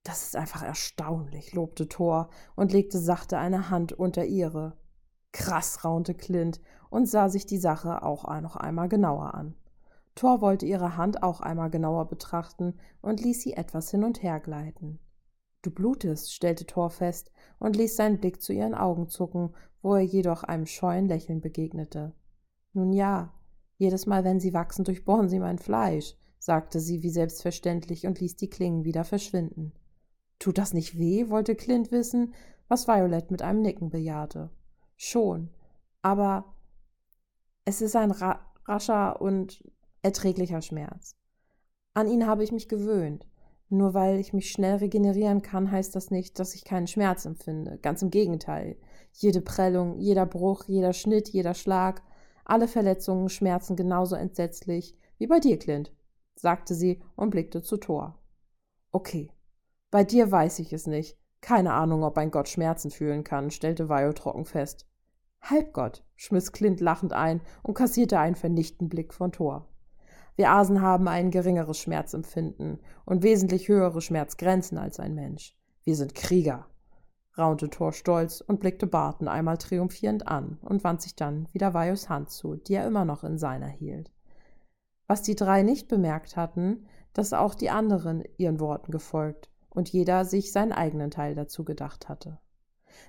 Das 0.03 0.23
ist 0.23 0.35
einfach 0.35 0.61
erstaunlich, 0.61 1.53
lobte 1.53 1.87
Thor 1.87 2.29
und 2.55 2.71
legte 2.71 2.99
sachte 2.99 3.39
eine 3.39 3.71
Hand 3.71 3.91
unter 3.91 4.25
ihre. 4.25 4.77
Krass, 5.31 5.83
raunte 5.83 6.13
Clint 6.13 6.61
und 6.89 7.09
sah 7.09 7.27
sich 7.27 7.45
die 7.45 7.57
Sache 7.57 8.03
auch 8.03 8.23
noch 8.41 8.55
einmal 8.55 8.87
genauer 8.87 9.33
an. 9.33 9.55
Thor 10.13 10.41
wollte 10.41 10.65
ihre 10.65 10.95
Hand 10.95 11.23
auch 11.23 11.41
einmal 11.41 11.69
genauer 11.69 12.07
betrachten 12.07 12.75
und 13.01 13.19
ließ 13.19 13.41
sie 13.41 13.53
etwas 13.53 13.91
hin 13.91 14.03
und 14.03 14.23
her 14.23 14.39
gleiten. 14.39 14.99
Du 15.65 15.71
blutest, 15.71 16.31
stellte 16.31 16.67
Thor 16.67 16.91
fest 16.91 17.31
und 17.57 17.75
ließ 17.75 17.95
seinen 17.95 18.19
Blick 18.19 18.39
zu 18.39 18.53
ihren 18.53 18.75
Augen 18.75 19.09
zucken, 19.09 19.55
wo 19.81 19.95
er 19.95 20.03
jedoch 20.03 20.43
einem 20.43 20.67
scheuen 20.67 21.07
Lächeln 21.07 21.41
begegnete. 21.41 22.13
Nun 22.73 22.93
ja, 22.93 23.33
jedes 23.77 24.05
Mal, 24.05 24.23
wenn 24.23 24.39
sie 24.39 24.53
wachsen, 24.53 24.85
durchbohren 24.85 25.27
sie 25.27 25.39
mein 25.39 25.57
Fleisch, 25.57 26.15
sagte 26.37 26.79
sie 26.79 27.01
wie 27.01 27.09
selbstverständlich 27.09 28.05
und 28.05 28.19
ließ 28.19 28.35
die 28.35 28.51
Klingen 28.51 28.83
wieder 28.83 29.03
verschwinden. 29.03 29.73
Tut 30.37 30.59
das 30.59 30.75
nicht 30.75 30.99
weh? 30.99 31.31
wollte 31.31 31.55
Clint 31.55 31.91
wissen, 31.91 32.35
was 32.67 32.87
Violet 32.87 33.31
mit 33.31 33.41
einem 33.41 33.63
Nicken 33.63 33.89
bejahte. 33.89 34.51
Schon, 34.95 35.49
aber 36.03 36.53
es 37.65 37.81
ist 37.81 37.95
ein 37.95 38.11
ra 38.11 38.39
rascher 38.65 39.19
und 39.19 39.63
erträglicher 40.03 40.61
Schmerz. 40.61 41.15
An 41.95 42.07
ihn 42.07 42.27
habe 42.27 42.43
ich 42.43 42.51
mich 42.51 42.69
gewöhnt. 42.69 43.25
Nur 43.69 43.93
weil 43.93 44.19
ich 44.19 44.33
mich 44.33 44.51
schnell 44.51 44.77
regenerieren 44.77 45.41
kann, 45.41 45.71
heißt 45.71 45.95
das 45.95 46.11
nicht, 46.11 46.39
dass 46.39 46.53
ich 46.53 46.65
keinen 46.65 46.87
Schmerz 46.87 47.25
empfinde. 47.25 47.79
Ganz 47.81 48.01
im 48.01 48.11
Gegenteil. 48.11 48.77
Jede 49.11 49.41
Prellung, 49.41 49.97
jeder 49.97 50.25
Bruch, 50.25 50.65
jeder 50.65 50.93
Schnitt, 50.93 51.29
jeder 51.29 51.53
Schlag, 51.53 52.03
alle 52.43 52.67
Verletzungen 52.67 53.29
schmerzen 53.29 53.75
genauso 53.75 54.15
entsetzlich 54.15 54.95
wie 55.17 55.27
bei 55.27 55.39
dir, 55.39 55.57
Clint, 55.57 55.93
sagte 56.35 56.75
sie 56.75 57.01
und 57.15 57.29
blickte 57.31 57.61
zu 57.61 57.77
Thor. 57.77 58.19
Okay, 58.91 59.31
bei 59.89 60.03
dir 60.03 60.31
weiß 60.31 60.59
ich 60.59 60.73
es 60.73 60.87
nicht. 60.87 61.17
Keine 61.41 61.73
Ahnung, 61.73 62.03
ob 62.03 62.17
ein 62.17 62.31
Gott 62.31 62.49
Schmerzen 62.49 62.91
fühlen 62.91 63.23
kann, 63.23 63.51
stellte 63.51 63.87
Vio 63.87 64.13
trocken 64.13 64.45
fest. 64.45 64.87
Halbgott, 65.41 66.03
schmiss 66.15 66.51
Clint 66.51 66.81
lachend 66.81 67.13
ein 67.13 67.41
und 67.63 67.75
kassierte 67.75 68.19
einen 68.19 68.35
vernichtenden 68.35 68.89
Blick 68.89 69.13
von 69.13 69.31
Thor. 69.31 69.69
Wir 70.35 70.51
Asen 70.51 70.81
haben 70.81 71.07
ein 71.07 71.31
geringeres 71.31 71.77
Schmerzempfinden 71.77 72.79
und 73.05 73.23
wesentlich 73.23 73.69
höhere 73.69 74.01
Schmerzgrenzen 74.01 74.77
als 74.77 74.99
ein 74.99 75.15
Mensch. 75.15 75.57
Wir 75.83 75.95
sind 75.95 76.13
Krieger, 76.13 76.67
raunte 77.37 77.69
Thor 77.69 77.93
stolz 77.93 78.41
und 78.41 78.59
blickte 78.59 78.85
Barton 78.85 79.29
einmal 79.29 79.57
triumphierend 79.57 80.27
an 80.27 80.57
und 80.61 80.83
wandte 80.83 81.03
sich 81.03 81.15
dann 81.15 81.47
wieder 81.53 81.73
Vajos 81.73 82.09
Hand 82.09 82.29
zu, 82.29 82.55
die 82.55 82.73
er 82.73 82.85
immer 82.85 83.05
noch 83.05 83.23
in 83.23 83.37
seiner 83.37 83.67
hielt. 83.67 84.11
Was 85.07 85.21
die 85.21 85.35
drei 85.35 85.63
nicht 85.63 85.87
bemerkt 85.87 86.35
hatten, 86.35 86.85
dass 87.13 87.31
auch 87.31 87.55
die 87.55 87.69
anderen 87.69 88.23
ihren 88.37 88.59
Worten 88.59 88.91
gefolgt 88.91 89.49
und 89.69 89.89
jeder 89.89 90.25
sich 90.25 90.51
seinen 90.51 90.73
eigenen 90.73 91.11
Teil 91.11 91.35
dazu 91.35 91.63
gedacht 91.63 92.09
hatte. 92.09 92.39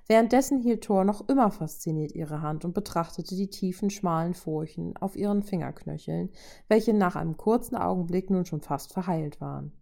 Währenddessen 0.07 0.59
hielt 0.59 0.85
Thor 0.85 1.05
noch 1.05 1.29
immer 1.29 1.51
fasziniert 1.51 2.13
ihre 2.13 2.43
Hand 2.43 2.65
und 2.65 2.75
betrachtete 2.75 3.35
die 3.35 3.51
tiefen, 3.51 3.91
schmalen 3.91 4.35
Furchen 4.35 4.97
auf 4.97 5.17
ihren 5.17 5.43
Fingerknöcheln, 5.43 6.31
welche 6.69 6.95
nach 6.95 7.17
einem 7.17 7.37
kurzen 7.37 7.77
Augenblick 7.77 8.31
nun 8.31 8.47
schon 8.47 8.61
fast 8.61 8.93
verheilt 8.93 9.41
waren. 9.41 9.73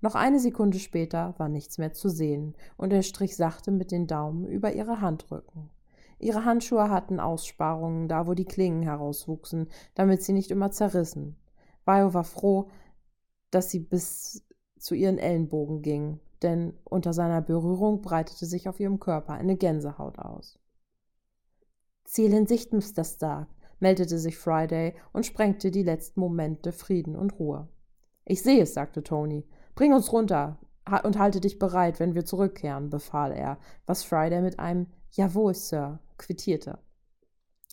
Noch 0.00 0.14
eine 0.14 0.40
Sekunde 0.40 0.78
später 0.78 1.34
war 1.38 1.48
nichts 1.48 1.78
mehr 1.78 1.92
zu 1.92 2.08
sehen, 2.08 2.54
und 2.76 2.92
er 2.92 3.02
strich 3.02 3.36
sachte 3.36 3.70
mit 3.70 3.92
den 3.92 4.06
Daumen 4.06 4.46
über 4.46 4.72
ihre 4.72 5.00
Handrücken. 5.00 5.70
Ihre 6.18 6.44
Handschuhe 6.44 6.88
hatten 6.88 7.18
Aussparungen, 7.18 8.08
da 8.08 8.26
wo 8.26 8.34
die 8.34 8.44
Klingen 8.44 8.82
herauswuchsen, 8.82 9.68
damit 9.94 10.22
sie 10.22 10.32
nicht 10.32 10.50
immer 10.50 10.70
zerrissen. 10.70 11.36
Bio 11.84 12.14
war 12.14 12.24
froh, 12.24 12.68
dass 13.50 13.70
sie 13.70 13.80
bis 13.80 14.44
zu 14.78 14.94
ihren 14.94 15.18
Ellenbogen 15.18 15.82
ging, 15.82 16.20
denn 16.42 16.78
unter 16.84 17.12
seiner 17.12 17.40
Berührung 17.40 18.02
breitete 18.02 18.46
sich 18.46 18.68
auf 18.68 18.80
ihrem 18.80 19.00
Körper 19.00 19.34
eine 19.34 19.56
Gänsehaut 19.56 20.18
aus. 20.18 20.58
Ziel 22.04 22.32
in 22.32 22.46
Sicht, 22.46 22.72
Mr. 22.72 23.04
Stark, 23.04 23.48
meldete 23.80 24.18
sich 24.18 24.36
Friday 24.36 24.94
und 25.12 25.26
sprengte 25.26 25.70
die 25.70 25.82
letzten 25.82 26.20
Momente 26.20 26.72
Frieden 26.72 27.16
und 27.16 27.38
Ruhe. 27.38 27.68
Ich 28.24 28.42
sehe 28.42 28.62
es, 28.62 28.74
sagte 28.74 29.02
Tony. 29.02 29.46
Bring 29.74 29.92
uns 29.92 30.12
runter 30.12 30.58
und 31.04 31.18
halte 31.18 31.40
dich 31.40 31.58
bereit, 31.58 32.00
wenn 32.00 32.14
wir 32.14 32.24
zurückkehren, 32.24 32.90
befahl 32.90 33.32
er, 33.32 33.58
was 33.86 34.04
Friday 34.04 34.42
mit 34.42 34.58
einem 34.58 34.86
Jawohl, 35.10 35.54
Sir, 35.54 36.00
quittierte. 36.18 36.78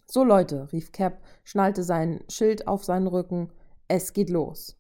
So, 0.05 0.23
Leute, 0.23 0.71
rief 0.71 0.91
Cap, 0.91 1.21
schnallte 1.43 1.83
sein 1.83 2.23
Schild 2.29 2.67
auf 2.67 2.83
seinen 2.83 3.07
Rücken. 3.07 3.51
Es 3.87 4.13
geht 4.13 4.29
los. 4.29 4.75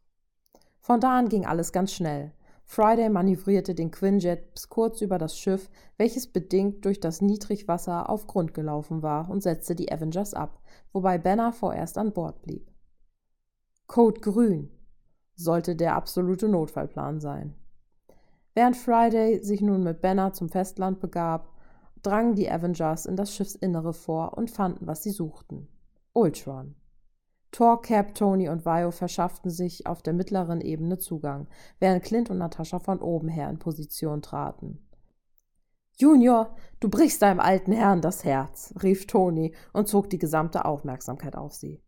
Von 0.79 0.99
da 0.99 1.19
an 1.19 1.29
ging 1.29 1.45
alles 1.45 1.71
ganz 1.71 1.93
schnell. 1.93 2.31
Friday 2.71 3.09
manövrierte 3.09 3.73
den 3.73 3.89
Quinjet 3.89 4.53
bis 4.53 4.69
kurz 4.69 5.01
über 5.01 5.17
das 5.17 5.35
Schiff, 5.35 5.71
welches 5.97 6.27
bedingt 6.27 6.85
durch 6.85 6.99
das 6.99 7.19
Niedrigwasser 7.19 8.07
auf 8.07 8.27
Grund 8.27 8.53
gelaufen 8.53 9.01
war, 9.01 9.27
und 9.27 9.41
setzte 9.41 9.73
die 9.73 9.91
Avengers 9.91 10.35
ab, 10.35 10.61
wobei 10.93 11.17
Banner 11.17 11.51
vorerst 11.51 11.97
an 11.97 12.13
Bord 12.13 12.43
blieb. 12.43 12.71
Code 13.87 14.21
Grün 14.21 14.69
sollte 15.33 15.75
der 15.75 15.95
absolute 15.95 16.47
Notfallplan 16.47 17.19
sein. 17.19 17.55
Während 18.53 18.77
Friday 18.77 19.43
sich 19.43 19.61
nun 19.61 19.81
mit 19.81 20.01
Banner 20.01 20.33
zum 20.33 20.49
Festland 20.49 20.99
begab, 20.99 21.51
drangen 22.03 22.35
die 22.35 22.51
Avengers 22.51 23.07
in 23.07 23.15
das 23.15 23.33
Schiffsinnere 23.33 23.93
vor 23.93 24.37
und 24.37 24.51
fanden, 24.51 24.85
was 24.85 25.01
sie 25.01 25.09
suchten. 25.09 25.67
Ultron. 26.13 26.75
Thor, 27.51 27.81
Cap, 27.81 28.13
Tony 28.13 28.47
und 28.49 28.63
Vio 28.65 28.91
verschafften 28.91 29.49
sich 29.49 29.87
auf 29.87 30.01
der 30.01 30.13
mittleren 30.13 30.61
Ebene 30.61 30.97
Zugang, 30.99 31.47
während 31.79 32.03
Clint 32.03 32.29
und 32.29 32.37
Natascha 32.37 32.79
von 32.79 32.99
oben 32.99 33.27
her 33.27 33.49
in 33.49 33.59
Position 33.59 34.21
traten. 34.21 34.85
Junior, 35.97 36.55
du 36.79 36.89
brichst 36.89 37.21
deinem 37.21 37.39
alten 37.39 37.73
Herrn 37.73 38.01
das 38.01 38.23
Herz, 38.23 38.73
rief 38.81 39.05
Tony 39.07 39.53
und 39.73 39.87
zog 39.87 40.09
die 40.09 40.19
gesamte 40.19 40.63
Aufmerksamkeit 40.63 41.35
auf 41.35 41.53
sie. 41.53 41.83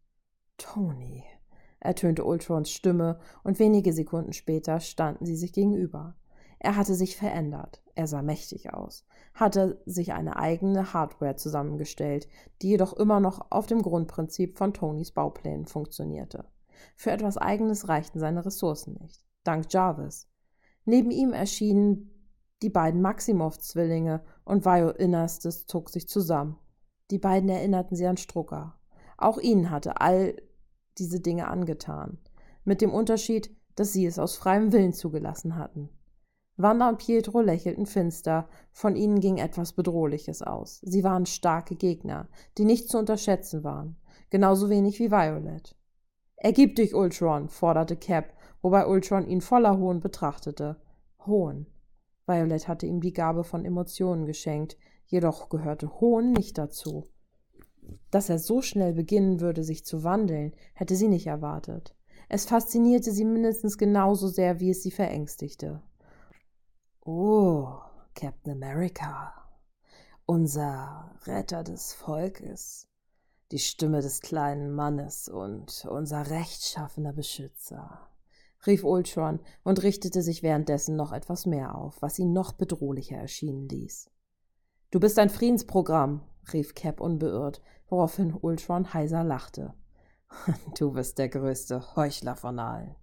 Tony, 0.58 1.24
ertönte 1.80 2.25
Ultrons 2.25 2.70
Stimme, 2.72 3.20
und 3.44 3.60
wenige 3.60 3.94
Sekunden 3.94 4.34
später 4.34 4.80
standen 4.80 5.25
sie 5.25 5.36
sich 5.36 5.53
gegenüber. 5.53 6.15
Er 6.60 6.75
hatte 6.75 6.94
sich 6.94 7.15
verändert, 7.15 7.81
er 7.96 8.08
sah 8.08 8.22
mächtig 8.22 8.74
aus, 8.74 9.06
hatte 9.34 9.82
sich 9.86 10.14
eine 10.14 10.38
eigene 10.38 10.94
Hardware 10.94 11.36
zusammengestellt, 11.36 12.28
die 12.62 12.70
jedoch 12.70 12.94
immer 12.94 13.20
noch 13.20 13.52
auf 13.52 13.68
dem 13.68 13.82
Grundprinzip 13.82 14.58
von 14.58 14.74
Tonys 14.74 15.12
Bauplänen 15.12 15.66
funktionierte. 15.66 16.46
Für 16.96 17.12
etwas 17.12 17.38
Eigenes 17.38 17.88
reichten 17.88 18.20
seine 18.20 18.46
Ressourcen 18.46 18.98
nicht. 19.02 19.24
Dank 19.44 19.72
Jarvis. 19.72 20.28
Neben 20.86 21.12
ihm 21.12 21.34
erschienen 21.34 22.12
die 22.62 22.70
beiden 22.70 23.02
Maximov-Zwillinge 23.02 24.22
und 24.46 24.66
Vio 24.66 24.90
Innerstes 24.90 25.66
zog 25.66 25.90
sich 25.90 26.08
zusammen. 26.08 26.58
Die 27.10 27.18
beiden 27.18 27.50
erinnerten 27.50 27.96
sie 27.96 28.06
an 28.06 28.18
Strucker. 28.18 28.80
Auch 29.18 29.38
ihnen 29.38 29.70
hatte 29.70 30.00
all 30.00 30.36
diese 30.98 31.20
Dinge 31.20 31.48
angetan. 31.48 32.20
Mit 32.64 32.82
dem 32.82 32.94
Unterschied, 32.94 33.56
dass 33.76 33.94
sie 33.94 34.06
es 34.06 34.20
aus 34.20 34.36
freiem 34.36 34.72
Willen 34.72 34.94
zugelassen 34.94 35.56
hatten. 35.56 35.90
Wanda 36.62 36.89
und 36.89 36.98
Pietro 36.98 37.41
lächelten 37.41 37.86
finster, 37.86 38.48
von 38.72 38.96
ihnen 38.96 39.20
ging 39.20 39.38
etwas 39.38 39.74
Bedrohliches 39.74 40.41
aus. 40.41 40.80
Sie 40.84 41.03
waren 41.03 41.25
starke 41.25 41.75
Gegner, 41.75 42.27
die 42.58 42.65
nicht 42.65 42.89
zu 42.89 42.98
unterschätzen 42.98 43.63
waren, 43.63 43.96
genauso 44.30 44.70
wenig 44.70 45.00
wie 45.00 45.12
Violet. 45.12 45.75
Ergib 46.36 46.75
dich, 46.75 46.96
Ultron, 46.96 47.50
forderte 47.50 47.96
Cap, 47.96 48.34
wobei 48.62 48.88
Ultron 48.88 49.27
ihn 49.27 49.41
voller 49.41 49.77
Hohn 49.77 50.00
betrachtete. 50.00 50.77
Hohn. 51.25 51.68
Violet 52.25 52.68
hatte 52.68 52.86
ihm 52.86 53.01
die 53.01 53.13
Gabe 53.13 53.44
von 53.44 53.65
Emotionen 53.65 54.25
geschenkt, 54.25 54.77
jedoch 55.06 55.50
gehörte 55.50 56.00
Hohn 56.00 56.32
nicht 56.32 56.58
dazu. 56.58 57.08
Dass 58.10 58.30
er 58.30 58.39
so 58.39 58.62
schnell 58.62 58.94
beginnen 58.94 59.39
würde, 59.39 59.63
sich 59.63 59.86
zu 59.86 60.03
wandeln, 60.03 60.53
hätte 60.74 60.96
sie 60.96 61.07
nicht 61.07 61.27
erwartet. 61.27 61.96
Es 62.29 62.46
faszinierte 62.46 63.12
sie 63.12 63.25
mindestens 63.25 63.77
genauso 63.77 64.27
sehr, 64.27 64.59
wie 64.59 64.70
es 64.70 64.81
sie 64.83 64.92
verängstigte. 64.92 65.81
Oh, 67.03 67.79
Captain 68.14 68.51
America, 68.51 69.33
unser 70.27 71.16
Retter 71.24 71.64
des 71.64 71.94
Volkes, 71.94 72.87
die 73.51 73.57
Stimme 73.57 74.01
des 74.01 74.22
kleinen 74.22 74.72
Mannes 74.72 75.27
und 75.27 75.83
unser 75.90 76.29
rechtschaffener 76.29 77.11
Beschützer, 77.11 78.07
rief 78.68 78.83
Ultron 78.83 79.40
und 79.64 79.81
richtete 79.81 80.22
sich 80.22 80.44
währenddessen 80.44 80.96
noch 80.96 81.11
etwas 81.11 81.48
mehr 81.48 81.74
auf, 81.74 82.00
was 82.03 82.20
ihn 82.20 82.33
noch 82.33 82.53
bedrohlicher 82.53 83.18
erschienen 83.18 83.68
ließ. 83.68 84.11
Du 84.92 85.00
bist 85.00 85.18
ein 85.18 85.31
Friedensprogramm, 85.31 86.22
rief 86.53 86.75
Cap 86.75 87.01
unbeirrt, 87.01 87.64
woraufhin 87.87 88.31
Ultron 88.40 88.94
heiser 88.94 89.24
lachte. 89.24 89.74
Du 90.77 90.92
bist 90.92 91.18
der 91.18 91.29
größte 91.29 91.96
Heuchler 91.96 92.35
von 92.35 92.59
allen. 92.59 92.96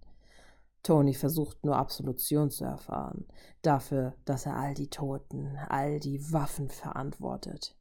Tony 0.83 1.13
versucht 1.13 1.63
nur 1.65 1.75
Absolution 1.75 2.49
zu 2.49 2.63
erfahren, 2.63 3.25
dafür, 3.61 4.15
dass 4.25 4.45
er 4.45 4.55
all 4.55 4.73
die 4.73 4.89
Toten, 4.89 5.57
all 5.67 5.99
die 5.99 6.31
Waffen 6.31 6.69
verantwortet, 6.69 7.75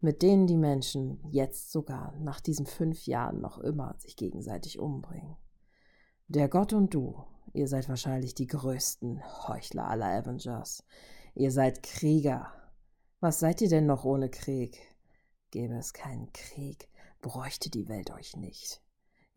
mit 0.00 0.22
denen 0.22 0.46
die 0.46 0.56
Menschen 0.56 1.20
jetzt 1.30 1.72
sogar 1.72 2.14
nach 2.18 2.40
diesen 2.40 2.66
fünf 2.66 3.06
Jahren 3.06 3.40
noch 3.40 3.58
immer 3.58 3.94
sich 3.98 4.16
gegenseitig 4.16 4.78
umbringen. 4.78 5.36
Der 6.28 6.48
Gott 6.48 6.72
und 6.72 6.94
du, 6.94 7.24
ihr 7.54 7.66
seid 7.66 7.88
wahrscheinlich 7.88 8.34
die 8.34 8.46
größten 8.46 9.22
Heuchler 9.48 9.88
aller 9.88 10.06
Avengers. 10.06 10.84
Ihr 11.34 11.50
seid 11.50 11.82
Krieger. 11.82 12.52
Was 13.20 13.40
seid 13.40 13.60
ihr 13.62 13.68
denn 13.68 13.86
noch 13.86 14.04
ohne 14.04 14.28
Krieg? 14.28 14.78
Gäbe 15.50 15.74
es 15.74 15.92
keinen 15.92 16.32
Krieg, 16.32 16.88
bräuchte 17.20 17.70
die 17.70 17.88
Welt 17.88 18.10
euch 18.10 18.36
nicht. 18.36 18.82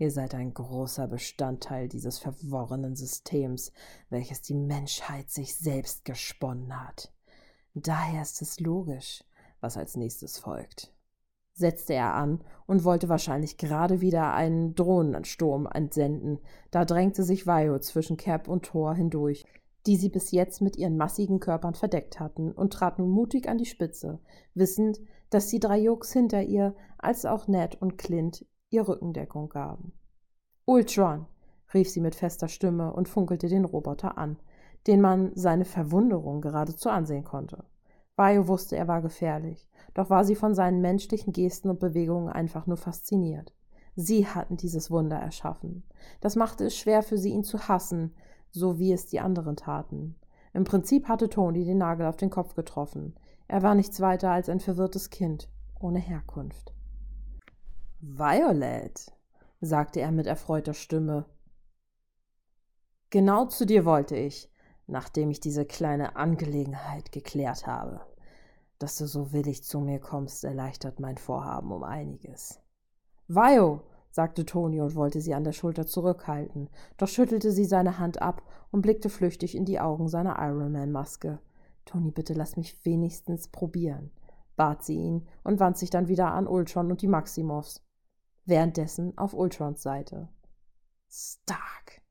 Ihr 0.02 0.10
seid 0.10 0.34
ein 0.34 0.52
großer 0.52 1.08
Bestandteil 1.08 1.88
dieses 1.88 2.18
verworrenen 2.18 2.96
Systems, 2.96 3.72
welches 4.10 4.42
die 4.42 4.56
Menschheit 4.56 5.30
sich 5.30 5.56
selbst 5.56 6.06
gesponnen 6.06 6.76
hat. 6.84 7.14
Daher 7.76 8.24
ist 8.24 8.42
es 8.42 8.60
logisch, 8.60 9.24
was 9.60 9.78
als 9.78 9.96
nächstes 9.96 10.40
folgt. 10.40 10.92
Setzte 11.54 11.94
er 11.94 12.16
an 12.16 12.44
und 12.66 12.84
wollte 12.84 13.10
wahrscheinlich 13.10 13.58
gerade 13.58 14.02
wieder 14.02 14.34
einen 14.34 14.74
Drohnensturm 14.74 15.68
entsenden, 15.72 16.40
da 16.72 16.84
drängte 16.84 17.24
sich 17.24 17.46
Vio 17.46 17.78
zwischen 17.78 18.18
Cap 18.18 18.48
und 18.48 18.66
Thor 18.66 18.96
hindurch, 18.96 19.46
die 19.86 19.98
sie 19.98 20.10
bis 20.10 20.32
jetzt 20.32 20.62
mit 20.62 20.78
ihren 20.78 20.98
massigen 20.98 21.40
Körpern 21.40 21.76
verdeckt 21.76 22.20
hatten, 22.20 22.54
und 22.54 22.74
trat 22.74 22.98
nun 22.98 23.12
mutig 23.12 23.48
an 23.48 23.60
die 23.60 23.68
Spitze, 23.68 24.18
wissend, 24.56 25.00
dass 25.30 25.50
die 25.50 25.60
drei 25.60 25.78
Jokes 25.78 26.12
hinter 26.12 26.42
ihr, 26.42 26.74
als 26.98 27.26
auch 27.26 27.48
Ned 27.48 27.80
und 27.80 28.00
Clint 28.00 28.48
ihr 28.72 28.88
Rückendeckung 28.88 29.50
gaben. 29.50 29.94
Ultron, 30.66 31.28
rief 31.74 31.90
sie 31.90 32.02
mit 32.02 32.16
fester 32.16 32.48
Stimme 32.48 32.94
und 32.94 33.08
funkelte 33.08 33.48
den 33.48 33.66
Roboter 33.66 34.18
an, 34.18 34.38
den 34.88 35.02
man 35.02 35.32
seine 35.36 35.66
Verwunderung 35.66 36.42
geradezu 36.42 36.90
ansehen 36.90 37.24
konnte. 37.24 37.64
Bayo 38.16 38.48
wusste, 38.48 38.76
er 38.76 38.88
war 38.88 39.02
gefährlich, 39.02 39.70
doch 39.94 40.10
war 40.10 40.26
sie 40.26 40.36
von 40.36 40.56
seinen 40.56 40.82
menschlichen 40.82 41.34
Gesten 41.34 41.70
und 41.70 41.80
Bewegungen 41.80 42.30
einfach 42.30 42.68
nur 42.68 42.78
fasziniert. 42.78 43.54
Sie 43.96 44.26
hatten 44.26 44.58
dieses 44.58 44.90
Wunder 44.90 45.18
erschaffen. 45.18 45.84
Das 46.22 46.36
machte 46.36 46.66
es 46.66 46.78
schwer 46.78 47.04
für 47.04 47.18
sie, 47.18 47.32
ihn 47.32 47.44
zu 47.44 47.68
hassen, 47.68 48.14
so 48.50 48.80
wie 48.80 48.94
es 48.94 49.08
die 49.08 49.20
anderen 49.20 49.56
taten. 49.56 50.16
Im 50.54 50.64
Prinzip 50.64 51.08
hatte 51.08 51.30
Tony 51.30 51.66
den 51.66 51.78
Nagel 51.78 52.06
auf 52.06 52.18
den 52.18 52.30
Kopf 52.30 52.56
getroffen. 52.56 53.16
Er 53.48 53.64
war 53.64 53.76
nichts 53.76 54.00
weiter 54.02 54.32
als 54.32 54.50
ein 54.50 54.60
verwirrtes 54.60 55.10
Kind 55.10 55.50
ohne 55.80 56.00
Herkunft. 56.00 56.74
Violet, 58.04 59.14
sagte 59.62 60.02
er 60.02 60.12
mit 60.12 60.26
erfreuter 60.26 60.74
Stimme. 60.74 61.26
Genau 63.12 63.46
zu 63.46 63.68
dir 63.68 63.86
wollte 63.86 64.16
ich, 64.16 64.52
nachdem 64.88 65.30
ich 65.30 65.40
diese 65.40 65.66
kleine 65.66 66.16
Angelegenheit 66.16 67.12
geklärt 67.12 67.68
habe. 67.68 68.02
Dass 68.80 68.96
du 68.96 69.06
so 69.06 69.34
willig 69.34 69.64
zu 69.64 69.80
mir 69.80 70.00
kommst, 70.00 70.44
erleichtert 70.44 71.00
mein 71.00 71.20
Vorhaben 71.20 71.72
um 71.72 71.84
einiges. 71.84 72.60
Vio, 73.28 73.84
sagte 74.10 74.48
Toni 74.48 74.82
und 74.82 74.96
wollte 74.96 75.22
sie 75.22 75.36
an 75.36 75.44
der 75.44 75.54
Schulter 75.54 75.86
zurückhalten, 75.86 76.72
doch 76.98 77.08
schüttelte 77.08 77.52
sie 77.52 77.66
seine 77.66 78.00
Hand 78.00 78.20
ab 78.20 78.42
und 78.72 78.82
blickte 78.82 79.10
flüchtig 79.10 79.56
in 79.56 79.66
die 79.66 79.80
Augen 79.80 80.08
seiner 80.08 80.40
Ironman-Maske. 80.40 81.38
Toni, 81.86 82.10
bitte 82.10 82.34
lass 82.34 82.58
mich 82.58 82.84
wenigstens 82.84 83.48
probieren, 83.48 84.10
bat 84.56 84.84
sie 84.84 84.96
ihn 84.96 85.28
und 85.44 85.60
wandte 85.60 85.82
sich 85.82 85.92
dann 85.92 86.08
wieder 86.08 86.32
an 86.32 86.48
Ultron 86.48 86.90
und 86.90 87.04
die 87.04 87.08
Maximovs 87.08 87.84
währenddessen 88.52 89.18
auf 89.18 89.34
Ultrons 89.34 89.82
Seite. 89.82 90.28
Stark, 91.10 92.02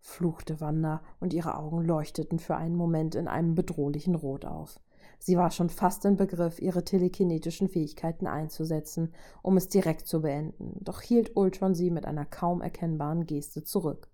fluchte 0.00 0.60
Wanda, 0.60 1.02
und 1.20 1.34
ihre 1.34 1.58
Augen 1.58 1.84
leuchteten 1.84 2.38
für 2.38 2.56
einen 2.56 2.74
Moment 2.74 3.14
in 3.14 3.28
einem 3.28 3.54
bedrohlichen 3.54 4.14
Rot 4.14 4.46
auf. 4.46 4.80
Sie 5.18 5.36
war 5.36 5.50
schon 5.50 5.68
fast 5.68 6.06
im 6.06 6.16
Begriff, 6.16 6.58
ihre 6.58 6.84
telekinetischen 6.84 7.68
Fähigkeiten 7.68 8.26
einzusetzen, 8.26 9.12
um 9.42 9.58
es 9.58 9.68
direkt 9.68 10.06
zu 10.06 10.22
beenden, 10.22 10.82
doch 10.82 11.02
hielt 11.02 11.36
Ultron 11.36 11.74
sie 11.74 11.90
mit 11.90 12.06
einer 12.06 12.24
kaum 12.24 12.62
erkennbaren 12.62 13.26
Geste 13.26 13.62
zurück. 13.62 14.10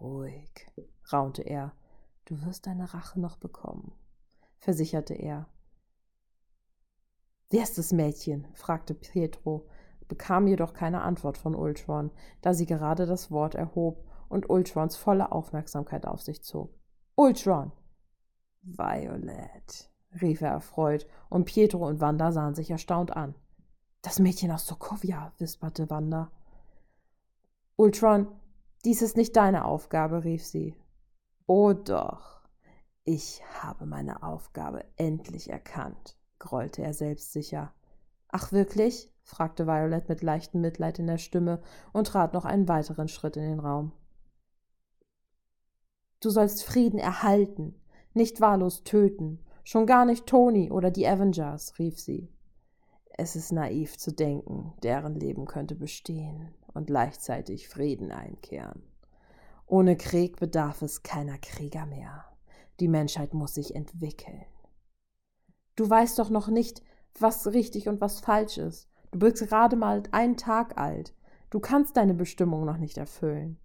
Ruhig, 0.00 0.68
raunte 1.12 1.42
er. 1.42 1.72
Du 2.26 2.40
wirst 2.46 2.68
deine 2.68 2.94
Rache 2.94 3.18
noch 3.18 3.38
bekommen, 3.38 3.92
versicherte 4.58 5.14
er. 5.14 5.48
Wer 7.50 7.64
ist 7.64 7.76
das 7.76 7.92
Mädchen? 7.92 8.46
fragte 8.54 8.94
Pietro, 8.94 9.66
bekam 10.08 10.46
jedoch 10.46 10.74
keine 10.74 11.02
Antwort 11.02 11.38
von 11.38 11.54
Ultron, 11.54 12.10
da 12.40 12.54
sie 12.54 12.66
gerade 12.66 13.06
das 13.06 13.30
Wort 13.30 13.54
erhob 13.54 14.04
und 14.28 14.48
Ultrons 14.48 14.96
volle 14.96 15.32
Aufmerksamkeit 15.32 16.06
auf 16.06 16.22
sich 16.22 16.42
zog. 16.42 16.74
Ultron! 17.14 17.72
Violet, 18.62 19.90
rief 20.20 20.40
er 20.40 20.50
erfreut, 20.50 21.06
und 21.28 21.44
Pietro 21.44 21.86
und 21.86 22.00
Wanda 22.00 22.32
sahen 22.32 22.54
sich 22.54 22.70
erstaunt 22.70 23.16
an. 23.16 23.34
Das 24.02 24.18
Mädchen 24.18 24.50
aus 24.50 24.66
Sokovia, 24.66 25.32
wisperte 25.38 25.90
Wanda. 25.90 26.30
Ultron, 27.76 28.28
dies 28.84 29.02
ist 29.02 29.16
nicht 29.16 29.36
deine 29.36 29.64
Aufgabe, 29.64 30.24
rief 30.24 30.44
sie. 30.44 30.76
Oh 31.46 31.72
doch, 31.72 32.42
ich 33.04 33.42
habe 33.60 33.86
meine 33.86 34.22
Aufgabe 34.22 34.84
endlich 34.96 35.50
erkannt, 35.50 36.16
grollte 36.38 36.82
er 36.82 36.94
selbstsicher. 36.94 37.72
Ach 38.32 38.50
wirklich? 38.50 39.10
fragte 39.22 39.66
Violet 39.66 40.08
mit 40.08 40.22
leichtem 40.22 40.62
Mitleid 40.62 40.98
in 40.98 41.06
der 41.06 41.18
Stimme 41.18 41.62
und 41.92 42.08
trat 42.08 42.32
noch 42.32 42.44
einen 42.44 42.66
weiteren 42.66 43.06
Schritt 43.06 43.36
in 43.36 43.44
den 43.44 43.60
Raum. 43.60 43.92
Du 46.20 46.30
sollst 46.30 46.64
Frieden 46.64 46.98
erhalten, 46.98 47.74
nicht 48.14 48.40
wahllos 48.40 48.84
töten, 48.84 49.38
schon 49.64 49.86
gar 49.86 50.04
nicht 50.04 50.26
Tony 50.26 50.70
oder 50.70 50.90
die 50.90 51.06
Avengers, 51.06 51.78
rief 51.78 52.00
sie. 52.00 52.32
Es 53.16 53.36
ist 53.36 53.52
naiv 53.52 53.98
zu 53.98 54.12
denken, 54.12 54.72
deren 54.82 55.14
Leben 55.14 55.46
könnte 55.46 55.74
bestehen 55.74 56.54
und 56.72 56.86
gleichzeitig 56.86 57.68
Frieden 57.68 58.10
einkehren. 58.10 58.82
Ohne 59.66 59.96
Krieg 59.96 60.38
bedarf 60.38 60.82
es 60.82 61.02
keiner 61.02 61.38
Krieger 61.38 61.86
mehr. 61.86 62.24
Die 62.80 62.88
Menschheit 62.88 63.34
muss 63.34 63.54
sich 63.54 63.74
entwickeln. 63.74 64.44
Du 65.76 65.88
weißt 65.88 66.18
doch 66.18 66.30
noch 66.30 66.48
nicht, 66.48 66.82
was 67.18 67.46
richtig 67.48 67.88
und 67.88 68.00
was 68.00 68.20
falsch 68.20 68.58
ist. 68.58 68.88
Du 69.10 69.18
bist 69.18 69.46
gerade 69.46 69.76
mal 69.76 70.02
einen 70.12 70.36
Tag 70.36 70.78
alt. 70.78 71.14
Du 71.50 71.60
kannst 71.60 71.96
deine 71.96 72.14
Bestimmung 72.14 72.64
noch 72.64 72.78
nicht 72.78 72.96
erfüllen. 72.96 73.58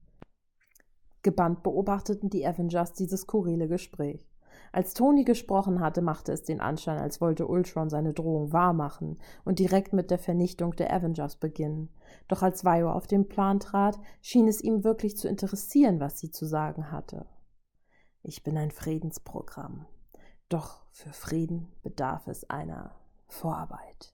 Gebannt 1.24 1.64
beobachteten 1.64 2.30
die 2.30 2.46
Avengers 2.46 2.94
dieses 2.94 3.22
skurrile 3.22 3.68
Gespräch. 3.68 4.28
Als 4.72 4.94
Tony 4.94 5.24
gesprochen 5.24 5.80
hatte, 5.80 6.02
machte 6.02 6.32
es 6.32 6.44
den 6.44 6.60
Anschein, 6.60 7.00
als 7.00 7.22
wollte 7.22 7.48
Ultron 7.48 7.90
seine 7.90 8.14
Drohung 8.14 8.52
wahrmachen 8.52 9.18
und 9.46 9.60
direkt 9.60 9.94
mit 9.94 10.12
der 10.12 10.20
Vernichtung 10.20 10.76
der 10.76 10.94
Avengers 10.94 11.38
beginnen. 11.38 11.90
Doch 12.28 12.44
als 12.44 12.64
Vio 12.64 12.92
auf 12.92 13.08
den 13.08 13.28
Plan 13.28 13.60
trat, 13.60 14.00
schien 14.22 14.48
es 14.48 14.62
ihm 14.62 14.84
wirklich 14.84 15.18
zu 15.18 15.28
interessieren, 15.28 16.00
was 16.00 16.20
sie 16.20 16.32
zu 16.32 16.46
sagen 16.46 16.92
hatte. 16.92 17.26
Ich 18.24 18.44
bin 18.44 18.58
ein 18.58 18.72
Friedensprogramm. 18.72 19.86
Doch 20.50 20.82
für 20.92 21.12
Frieden 21.12 21.72
bedarf 21.84 22.28
es 22.28 22.50
einer 22.50 22.96
Vorarbeit. 23.28 24.14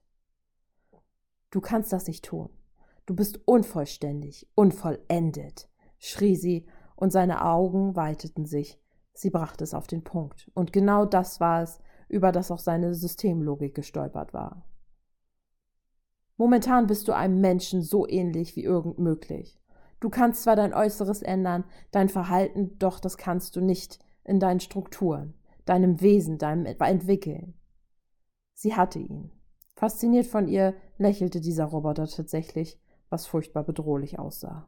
Du 1.51 1.61
kannst 1.61 1.93
das 1.93 2.07
nicht 2.07 2.25
tun. 2.25 2.49
Du 3.05 3.15
bist 3.15 3.39
unvollständig, 3.45 4.47
unvollendet, 4.55 5.69
schrie 5.99 6.35
sie, 6.35 6.65
und 6.95 7.11
seine 7.11 7.43
Augen 7.43 7.95
weiteten 7.95 8.45
sich. 8.45 8.79
Sie 9.13 9.29
brachte 9.29 9.63
es 9.63 9.73
auf 9.73 9.87
den 9.87 10.03
Punkt. 10.03 10.49
Und 10.53 10.73
genau 10.73 11.05
das 11.05 11.39
war 11.39 11.61
es, 11.61 11.79
über 12.07 12.31
das 12.31 12.51
auch 12.51 12.59
seine 12.59 12.93
Systemlogik 12.93 13.75
gestolpert 13.75 14.33
war. 14.33 14.65
Momentan 16.37 16.87
bist 16.87 17.07
du 17.07 17.13
einem 17.13 17.41
Menschen 17.41 17.81
so 17.81 18.07
ähnlich 18.07 18.55
wie 18.55 18.63
irgend 18.63 18.99
möglich. 18.99 19.59
Du 19.99 20.09
kannst 20.09 20.43
zwar 20.43 20.55
dein 20.55 20.73
Äußeres 20.73 21.21
ändern, 21.21 21.63
dein 21.91 22.09
Verhalten, 22.09 22.77
doch 22.79 22.99
das 22.99 23.17
kannst 23.17 23.55
du 23.55 23.61
nicht 23.61 23.99
in 24.23 24.39
deinen 24.39 24.59
Strukturen, 24.59 25.33
deinem 25.65 26.01
Wesen, 26.01 26.37
deinem 26.37 26.65
Entwickeln. 26.65 27.53
Sie 28.53 28.75
hatte 28.75 28.99
ihn. 28.99 29.31
Fasziniert 29.75 30.27
von 30.27 30.47
ihr 30.47 30.75
lächelte 30.97 31.41
dieser 31.41 31.65
Roboter 31.65 32.07
tatsächlich, 32.07 32.79
was 33.09 33.25
furchtbar 33.25 33.63
bedrohlich 33.63 34.19
aussah. 34.19 34.67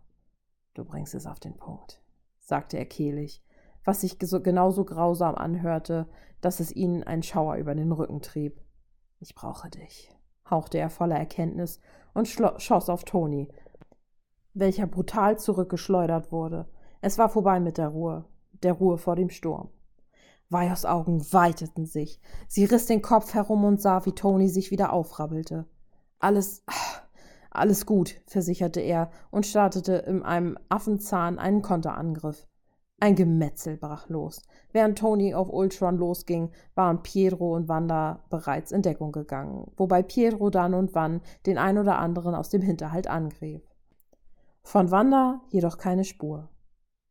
Du 0.74 0.84
bringst 0.84 1.16
es 1.16 1.26
auf 1.26 1.40
den 1.40 1.56
Punkt, 1.58 2.02
sagte 2.40 2.78
er 2.78 2.86
kehlig, 2.86 3.44
was 3.84 4.02
sich 4.02 4.20
genauso 4.20 4.84
grausam 4.84 5.36
anhörte, 5.36 6.08
dass 6.42 6.60
es 6.60 6.76
ihnen 6.76 7.04
ein 7.04 7.24
Schauer 7.24 7.56
über 7.56 7.76
den 7.76 7.92
Rücken 7.92 8.22
trieb. 8.22 8.60
Ich 9.20 9.36
brauche 9.36 9.70
dich, 9.70 10.12
hauchte 10.50 10.78
er 10.78 10.90
voller 10.90 11.16
Erkenntnis 11.16 11.80
und 12.14 12.28
schoss 12.28 12.90
auf 12.90 13.04
Toni, 13.04 13.50
welcher 14.54 14.88
brutal 14.88 15.38
zurückgeschleudert 15.38 16.32
wurde. 16.32 16.68
Es 17.02 17.18
war 17.18 17.30
vorbei 17.30 17.60
mit 17.60 17.78
der 17.78 17.90
Ruhe, 17.90 18.26
der 18.64 18.74
Ruhe 18.74 18.98
vor 18.98 19.16
dem 19.16 19.30
Sturm. 19.30 19.70
Vajos 20.50 20.86
Augen 20.86 21.22
weiteten 21.32 21.86
sich. 21.86 22.20
Sie 22.48 22.66
riss 22.66 22.86
den 22.86 23.02
Kopf 23.02 23.34
herum 23.34 23.64
und 23.64 23.82
sah, 23.82 24.06
wie 24.06 24.12
Toni 24.14 24.48
sich 24.48 24.72
wieder 24.72 24.94
aufrabbelte. 24.94 25.66
Alles, 26.20 26.64
alles 27.50 27.86
gut, 27.86 28.16
versicherte 28.28 28.80
er 28.80 29.10
und 29.32 29.46
startete 29.46 29.94
in 29.94 30.24
einem 30.24 30.58
Affenzahn 30.70 31.40
einen 31.40 31.62
Konterangriff. 31.62 32.48
Ein 33.00 33.16
Gemetzel 33.16 33.76
brach 33.76 34.08
los. 34.08 34.42
Während 34.72 34.98
Tony 34.98 35.34
auf 35.34 35.50
Ultron 35.50 35.98
losging, 35.98 36.52
waren 36.76 37.04
Pietro 37.04 37.54
und 37.54 37.68
Wanda 37.68 38.24
bereits 38.30 38.72
in 38.72 38.84
Deckung 38.84 39.12
gegangen, 39.12 39.70
wobei 39.76 40.02
Pietro 40.02 40.50
dann 40.50 40.74
und 40.74 40.96
wann 40.96 41.22
den 41.46 41.58
ein 41.58 41.78
oder 41.78 41.98
anderen 42.00 42.36
aus 42.36 42.50
dem 42.50 42.62
Hinterhalt 42.62 43.08
angriff. 43.08 43.62
Von 44.64 44.92
Wanda 44.92 45.42
jedoch 45.50 45.78
keine 45.78 46.06
Spur. 46.06 46.50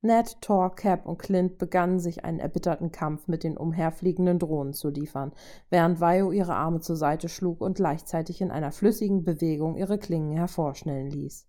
Ned, 0.04 0.38
Thor, 0.42 0.74
Cap 0.74 1.06
und 1.06 1.16
Clint 1.16 1.56
begannen 1.56 1.98
sich 1.98 2.26
einen 2.26 2.38
erbitterten 2.38 2.92
Kampf 2.92 3.26
mit 3.26 3.42
den 3.42 3.56
umherfliegenden 3.56 4.38
Drohnen 4.38 4.74
zu 4.74 4.90
liefern, 4.90 5.32
während 5.70 5.98
Vio 5.98 6.30
ihre 6.30 6.54
Arme 6.54 6.80
zur 6.80 6.96
Seite 6.96 7.30
schlug 7.30 7.62
und 7.62 7.76
gleichzeitig 7.76 8.42
in 8.42 8.50
einer 8.50 8.70
flüssigen 8.70 9.24
Bewegung 9.24 9.76
ihre 9.76 9.96
Klingen 9.96 10.36
hervorschnellen 10.36 11.08
ließ. 11.08 11.48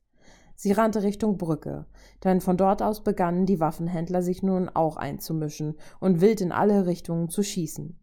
Sie 0.56 0.72
rannte 0.72 1.04
Richtung 1.04 1.38
Brücke, 1.38 1.86
denn 2.24 2.40
von 2.40 2.56
dort 2.56 2.82
aus 2.82 3.04
begannen 3.04 3.46
die 3.46 3.60
Waffenhändler 3.60 4.22
sich 4.22 4.42
nun 4.42 4.70
auch 4.70 4.96
einzumischen 4.96 5.76
und 6.00 6.22
wild 6.22 6.40
in 6.40 6.54
alle 6.54 6.86
Richtungen 6.86 7.28
zu 7.28 7.44
schießen. 7.44 8.00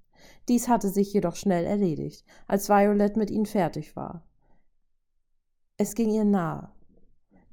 Dies 0.51 0.69
hatte 0.69 0.91
sich 0.91 1.15
jedoch 1.15 1.37
schnell 1.37 1.65
erledigt, 1.65 2.27
als 2.47 2.69
Violet 2.69 3.17
mit 3.17 3.31
ihnen 3.31 3.47
fertig 3.47 3.97
war. 3.97 4.27
Es 5.79 5.95
ging 5.95 6.11
ihr 6.11 6.27
nahe. 6.27 6.69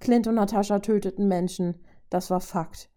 Clint 0.02 0.28
und 0.28 0.36
Natascha 0.36 0.80
töteten 0.80 1.30
Menschen, 1.30 1.76
das 2.10 2.30
war 2.30 2.42
Fakt. 2.42 2.90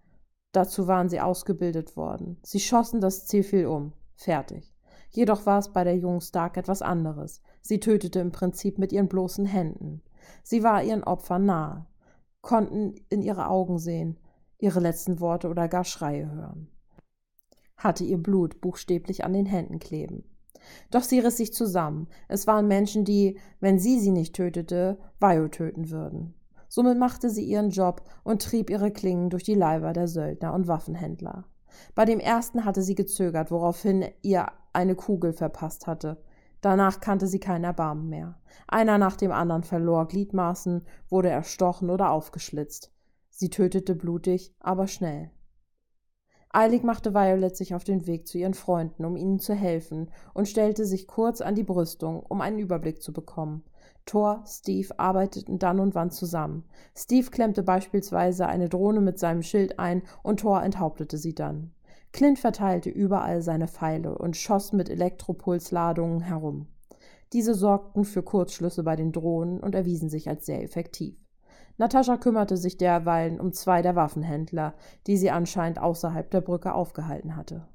Dazu 0.53 0.87
waren 0.87 1.09
sie 1.09 1.20
ausgebildet 1.20 1.96
worden. 1.96 2.38
Sie 2.42 2.61
schossen 2.61 3.01
das 3.01 3.27
Ziel 3.27 3.42
viel 3.42 3.66
um. 3.66 3.92
Fertig. 4.16 4.75
Jedoch 5.11 5.46
war 5.46 5.59
es 5.59 5.72
bei 5.72 5.85
der 5.85 5.96
jungen 5.96 6.20
Stark 6.20 6.57
etwas 6.57 6.83
anderes. 6.83 7.42
Sie 7.61 7.81
tötete 7.81 8.20
im 8.20 8.33
Prinzip 8.33 8.79
mit 8.79 8.92
ihren 8.92 9.09
bloßen 9.09 9.46
Händen. 9.46 10.03
Sie 10.42 10.62
war 10.62 10.83
ihren 10.83 11.05
Opfern 11.05 11.44
nahe, 11.44 11.87
konnten 12.40 12.94
in 13.09 13.22
ihre 13.22 13.48
Augen 13.48 13.79
sehen, 13.79 14.18
ihre 14.59 14.81
letzten 14.81 15.20
Worte 15.20 15.48
oder 15.48 15.68
gar 15.68 15.85
Schreie 15.85 16.31
hören. 16.31 16.68
Hatte 17.77 18.05
ihr 18.05 18.18
Blut 18.18 18.61
buchstäblich 18.61 19.25
an 19.25 19.33
den 19.33 19.46
Händen 19.46 19.79
kleben. 19.79 20.25
Doch 20.90 21.03
sie 21.03 21.18
riss 21.18 21.38
sich 21.38 21.53
zusammen. 21.53 22.09
Es 22.29 22.46
waren 22.46 22.68
Menschen, 22.68 23.05
die, 23.05 23.38
wenn 23.61 23.79
sie 23.79 23.98
sie 23.98 24.12
nicht 24.12 24.37
tötete, 24.37 24.98
Vio 25.18 25.48
töten 25.48 25.90
würden. 25.90 26.35
Somit 26.75 26.97
machte 26.97 27.29
sie 27.29 27.45
ihren 27.45 27.69
Job 27.69 28.01
und 28.25 28.41
trieb 28.41 28.71
ihre 28.71 28.91
Klingen 28.91 29.29
durch 29.29 29.43
die 29.43 29.53
Leiber 29.53 29.93
der 29.93 30.09
Söldner 30.09 30.55
und 30.55 30.69
Waffenhändler. 30.69 31.45
Bei 31.95 32.07
dem 32.07 32.19
ersten 32.19 32.65
hatte 32.65 32.81
sie 32.81 32.95
gezögert, 32.95 33.51
woraufhin 33.51 34.07
ihr 34.23 34.47
eine 34.73 34.95
Kugel 34.95 35.35
verpasst 35.35 35.87
hatte. 35.87 36.25
Danach 36.63 37.01
kannte 37.01 37.27
sie 37.27 37.41
kein 37.41 37.63
Erbarmen 37.63 38.09
mehr. 38.09 38.41
Einer 38.69 38.97
nach 38.97 39.17
dem 39.17 39.33
anderen 39.33 39.65
verlor 39.65 40.09
Gliedmaßen, 40.09 40.87
wurde 41.11 41.29
erstochen 41.29 41.91
oder 41.91 42.11
aufgeschlitzt. 42.11 42.91
Sie 43.29 43.51
tötete 43.51 43.95
blutig, 43.95 44.55
aber 44.59 44.87
schnell. 44.87 45.31
Eilig 46.55 46.83
machte 46.83 47.15
Violet 47.15 47.57
sich 47.57 47.75
auf 47.75 47.83
den 47.83 48.07
Weg 48.07 48.29
zu 48.29 48.37
ihren 48.37 48.53
Freunden, 48.53 49.07
um 49.07 49.17
ihnen 49.17 49.38
zu 49.38 49.55
helfen, 49.55 50.11
und 50.35 50.49
stellte 50.49 50.85
sich 50.85 51.07
kurz 51.07 51.41
an 51.41 51.55
die 51.55 51.62
Brüstung, 51.62 52.21
um 52.29 52.43
einen 52.43 52.59
Überblick 52.59 53.01
zu 53.03 53.15
bekommen. 53.15 53.65
Thor, 54.05 54.45
Steve 54.47 54.99
arbeiteten 54.99 55.59
dann 55.59 55.81
und 55.81 55.95
wann 55.95 56.11
zusammen. 56.11 56.65
Steve 56.95 57.31
klemmte 57.31 57.62
beispielsweise 57.62 58.47
eine 58.47 58.69
Drohne 58.69 59.01
mit 59.01 59.19
seinem 59.19 59.43
Schild 59.43 59.79
ein 59.79 60.03
und 60.23 60.41
Thor 60.41 60.62
enthauptete 60.62 61.17
sie 61.17 61.35
dann. 61.35 61.73
Clint 62.12 62.38
verteilte 62.38 62.91
überall 62.91 63.41
seine 63.41 63.69
Pfeile 63.69 64.19
und 64.19 64.37
schoss 64.37 64.75
mit 64.75 64.91
Elektropulsladungen 64.91 66.21
herum. 66.21 66.67
Diese 67.33 67.55
sorgten 67.55 68.05
für 68.05 68.23
Kurzschlüsse 68.23 68.83
bei 68.83 68.97
den 68.97 69.12
Drohnen 69.12 69.61
und 69.61 69.75
erwiesen 69.75 70.11
sich 70.11 70.29
als 70.29 70.45
sehr 70.45 70.62
effektiv. 70.62 71.22
Natascha 71.79 72.17
kümmerte 72.17 72.57
sich 72.57 72.77
derweilen 72.77 73.41
um 73.41 73.53
zwei 73.53 73.83
der 73.83 73.97
Waffenhändler, 73.97 74.75
die 75.07 75.17
sie 75.17 75.31
anscheinend 75.31 75.81
außerhalb 75.81 76.31
der 76.31 76.41
Brücke 76.41 76.75
aufgehalten 76.75 77.37
hatte. 77.37 77.67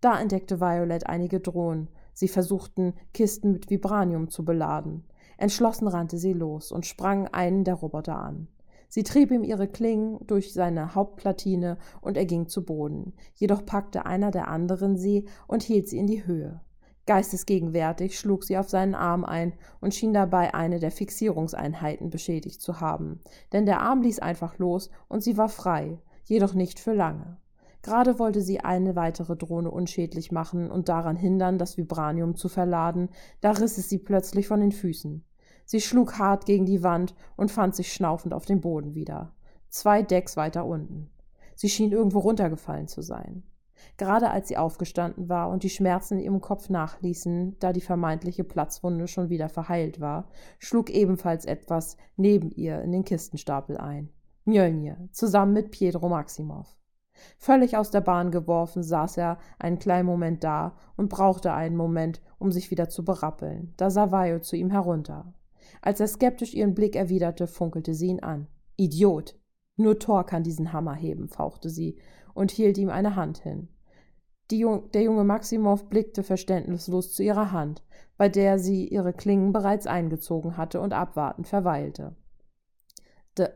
Da 0.00 0.18
entdeckte 0.18 0.60
Violet 0.60 1.06
einige 1.06 1.40
Drohnen. 1.40 1.88
Sie 2.12 2.28
versuchten, 2.28 2.94
Kisten 3.12 3.52
mit 3.52 3.70
Vibranium 3.70 4.28
zu 4.28 4.44
beladen. 4.44 5.04
Entschlossen 5.36 5.88
rannte 5.88 6.18
sie 6.18 6.32
los 6.32 6.72
und 6.72 6.86
sprang 6.86 7.28
einen 7.28 7.64
der 7.64 7.74
Roboter 7.74 8.16
an. 8.16 8.48
Sie 8.88 9.04
trieb 9.04 9.30
ihm 9.30 9.44
ihre 9.44 9.68
Klingen 9.68 10.18
durch 10.26 10.52
seine 10.52 10.94
Hauptplatine 10.94 11.78
und 12.00 12.16
er 12.16 12.26
ging 12.26 12.48
zu 12.48 12.64
Boden. 12.64 13.14
Jedoch 13.34 13.64
packte 13.64 14.04
einer 14.04 14.32
der 14.32 14.48
anderen 14.48 14.96
sie 14.96 15.28
und 15.46 15.62
hielt 15.62 15.88
sie 15.88 15.98
in 15.98 16.08
die 16.08 16.26
Höhe. 16.26 16.60
Geistesgegenwärtig 17.10 18.16
schlug 18.16 18.44
sie 18.44 18.56
auf 18.56 18.68
seinen 18.68 18.94
Arm 18.94 19.24
ein 19.24 19.52
und 19.80 19.96
schien 19.96 20.14
dabei 20.14 20.54
eine 20.54 20.78
der 20.78 20.92
Fixierungseinheiten 20.92 22.08
beschädigt 22.08 22.62
zu 22.62 22.80
haben, 22.80 23.18
denn 23.52 23.66
der 23.66 23.80
Arm 23.80 24.00
ließ 24.00 24.20
einfach 24.20 24.58
los 24.58 24.90
und 25.08 25.20
sie 25.20 25.36
war 25.36 25.48
frei, 25.48 25.98
jedoch 26.22 26.54
nicht 26.54 26.78
für 26.78 26.92
lange. 26.92 27.36
Gerade 27.82 28.20
wollte 28.20 28.42
sie 28.42 28.60
eine 28.60 28.94
weitere 28.94 29.34
Drohne 29.34 29.72
unschädlich 29.72 30.30
machen 30.30 30.70
und 30.70 30.88
daran 30.88 31.16
hindern, 31.16 31.58
das 31.58 31.76
Vibranium 31.76 32.36
zu 32.36 32.48
verladen, 32.48 33.08
da 33.40 33.50
riss 33.50 33.76
es 33.76 33.88
sie 33.88 33.98
plötzlich 33.98 34.46
von 34.46 34.60
den 34.60 34.70
Füßen. 34.70 35.24
Sie 35.64 35.80
schlug 35.80 36.16
hart 36.16 36.46
gegen 36.46 36.64
die 36.64 36.84
Wand 36.84 37.16
und 37.36 37.50
fand 37.50 37.74
sich 37.74 37.92
schnaufend 37.92 38.32
auf 38.32 38.46
dem 38.46 38.60
Boden 38.60 38.94
wieder. 38.94 39.34
Zwei 39.68 40.02
Decks 40.02 40.36
weiter 40.36 40.64
unten. 40.64 41.10
Sie 41.56 41.70
schien 41.70 41.90
irgendwo 41.90 42.20
runtergefallen 42.20 42.86
zu 42.86 43.02
sein. 43.02 43.42
Gerade 43.96 44.30
als 44.30 44.48
sie 44.48 44.56
aufgestanden 44.56 45.28
war 45.28 45.50
und 45.50 45.62
die 45.62 45.70
Schmerzen 45.70 46.18
in 46.18 46.24
ihrem 46.24 46.40
Kopf 46.40 46.68
nachließen, 46.68 47.58
da 47.58 47.72
die 47.72 47.80
vermeintliche 47.80 48.44
Platzwunde 48.44 49.08
schon 49.08 49.28
wieder 49.28 49.48
verheilt 49.48 50.00
war, 50.00 50.28
schlug 50.58 50.90
ebenfalls 50.90 51.44
etwas 51.44 51.96
neben 52.16 52.50
ihr 52.50 52.80
in 52.82 52.92
den 52.92 53.04
Kistenstapel 53.04 53.76
ein. 53.76 54.10
Mjölnir, 54.44 55.08
zusammen 55.12 55.52
mit 55.52 55.70
Pietro 55.70 56.08
Maximov. 56.08 56.76
Völlig 57.38 57.76
aus 57.76 57.90
der 57.90 58.00
Bahn 58.00 58.30
geworfen, 58.30 58.82
saß 58.82 59.18
er 59.18 59.38
einen 59.58 59.78
kleinen 59.78 60.06
Moment 60.06 60.42
da 60.44 60.76
und 60.96 61.08
brauchte 61.08 61.52
einen 61.52 61.76
Moment, 61.76 62.20
um 62.38 62.50
sich 62.50 62.70
wieder 62.70 62.88
zu 62.88 63.04
berappeln. 63.04 63.74
Da 63.76 63.90
sah 63.90 64.10
Vajo 64.10 64.40
zu 64.40 64.56
ihm 64.56 64.70
herunter. 64.70 65.34
Als 65.82 66.00
er 66.00 66.08
skeptisch 66.08 66.54
ihren 66.54 66.74
Blick 66.74 66.96
erwiderte, 66.96 67.46
funkelte 67.46 67.94
sie 67.94 68.08
ihn 68.08 68.20
an. 68.20 68.46
Idiot! 68.76 69.38
Nur 69.76 69.98
Thor 69.98 70.24
kann 70.24 70.42
diesen 70.42 70.72
Hammer 70.72 70.94
heben, 70.94 71.28
fauchte 71.28 71.70
sie 71.70 71.98
und 72.40 72.50
hielt 72.50 72.78
ihm 72.78 72.88
eine 72.88 73.16
Hand 73.16 73.36
hin. 73.36 73.68
Jung, 74.50 74.90
der 74.92 75.02
junge 75.02 75.24
Maximov 75.24 75.90
blickte 75.90 76.22
verständnislos 76.22 77.12
zu 77.12 77.22
ihrer 77.22 77.52
Hand, 77.52 77.84
bei 78.16 78.30
der 78.30 78.58
sie 78.58 78.88
ihre 78.88 79.12
Klingen 79.12 79.52
bereits 79.52 79.86
eingezogen 79.86 80.56
hatte 80.56 80.80
und 80.80 80.94
abwartend 80.94 81.46
verweilte. 81.46 82.16
D 83.36 83.46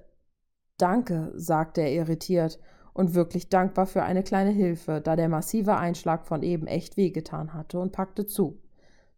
Danke, 0.77 1.33
sagte 1.35 1.81
er 1.81 1.95
irritiert 1.95 2.61
und 2.93 3.15
wirklich 3.15 3.49
dankbar 3.49 3.87
für 3.87 4.03
eine 4.03 4.23
kleine 4.23 4.51
Hilfe, 4.51 5.01
da 5.01 5.17
der 5.17 5.31
massive 5.31 5.77
Einschlag 5.77 6.27
von 6.27 6.43
eben 6.43 6.67
echt 6.67 6.99
wehgetan 6.99 7.55
hatte 7.55 7.81
und 7.81 7.93
packte 7.93 8.27
zu. 8.27 8.61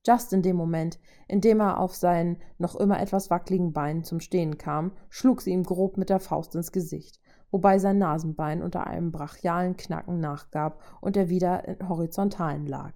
Just 0.06 0.32
in 0.32 0.42
dem 0.42 0.54
Moment, 0.54 1.00
in 1.26 1.40
dem 1.40 1.58
er 1.58 1.80
auf 1.80 1.96
seinen 1.96 2.36
noch 2.58 2.76
immer 2.76 3.00
etwas 3.00 3.30
wackeligen 3.30 3.72
Beinen 3.72 4.04
zum 4.04 4.20
Stehen 4.20 4.58
kam, 4.58 4.92
schlug 5.08 5.42
sie 5.42 5.50
ihm 5.50 5.64
grob 5.64 5.96
mit 5.96 6.08
der 6.08 6.20
Faust 6.20 6.54
ins 6.54 6.70
Gesicht, 6.70 7.18
wobei 7.56 7.78
sein 7.78 7.96
Nasenbein 7.96 8.60
unter 8.60 8.86
einem 8.86 9.12
brachialen 9.12 9.78
Knacken 9.78 10.20
nachgab 10.20 10.82
und 11.00 11.16
er 11.16 11.30
wieder 11.30 11.66
in 11.66 11.88
horizontalen 11.88 12.66
lag. 12.66 12.92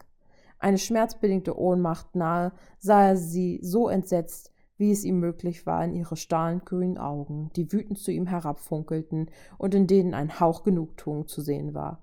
Eine 0.59 0.77
schmerzbedingte 0.77 1.59
Ohnmacht 1.59 2.15
nahe 2.15 2.53
sah 2.79 3.09
er 3.09 3.17
sie 3.17 3.59
so 3.63 3.89
entsetzt, 3.89 4.53
wie 4.77 4.91
es 4.91 5.03
ihm 5.05 5.19
möglich 5.19 5.65
war, 5.65 5.83
in 5.83 5.95
ihre 5.95 6.15
stahlgrünen 6.15 6.99
Augen, 6.99 7.51
die 7.57 7.73
wütend 7.73 7.99
zu 7.99 8.11
ihm 8.13 8.27
herabfunkelten 8.27 9.31
und 9.57 9.75
in 9.75 9.87
denen 9.87 10.13
ein 10.13 10.41
Hauch 10.41 10.63
Genugtuung 10.63 11.27
zu 11.27 11.41
sehen 11.41 11.73
war. 11.73 12.03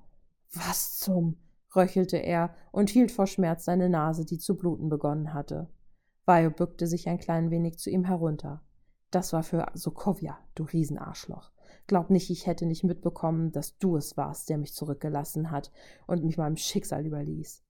Was 0.52 0.98
zum 0.98 1.38
röchelte 1.76 2.18
er 2.18 2.56
und 2.72 2.90
hielt 2.90 3.12
vor 3.12 3.28
Schmerz 3.28 3.66
seine 3.66 3.88
Nase, 3.88 4.26
die 4.26 4.40
zu 4.40 4.58
bluten 4.58 4.90
begonnen 4.90 5.36
hatte. 5.36 5.70
Vajo 6.26 6.50
bückte 6.50 6.88
sich 6.88 7.08
ein 7.08 7.20
klein 7.20 7.52
wenig 7.52 7.78
zu 7.78 7.92
ihm 7.92 8.04
herunter. 8.04 8.64
Das 9.12 9.32
war 9.32 9.44
für 9.44 9.68
Sokovia, 9.76 10.40
du 10.56 10.64
Riesenarschloch. 10.64 11.52
Glaub 11.88 12.10
nicht, 12.10 12.30
ich 12.30 12.48
hätte 12.48 12.66
nicht 12.66 12.84
mitbekommen, 12.84 13.52
dass 13.52 13.78
du 13.78 13.96
es 13.96 14.18
warst, 14.18 14.50
der 14.50 14.58
mich 14.58 14.74
zurückgelassen 14.74 15.52
hat 15.52 15.72
und 16.06 16.24
mich 16.24 16.38
meinem 16.38 16.58
Schicksal 16.58 17.06
überließ. 17.06 17.64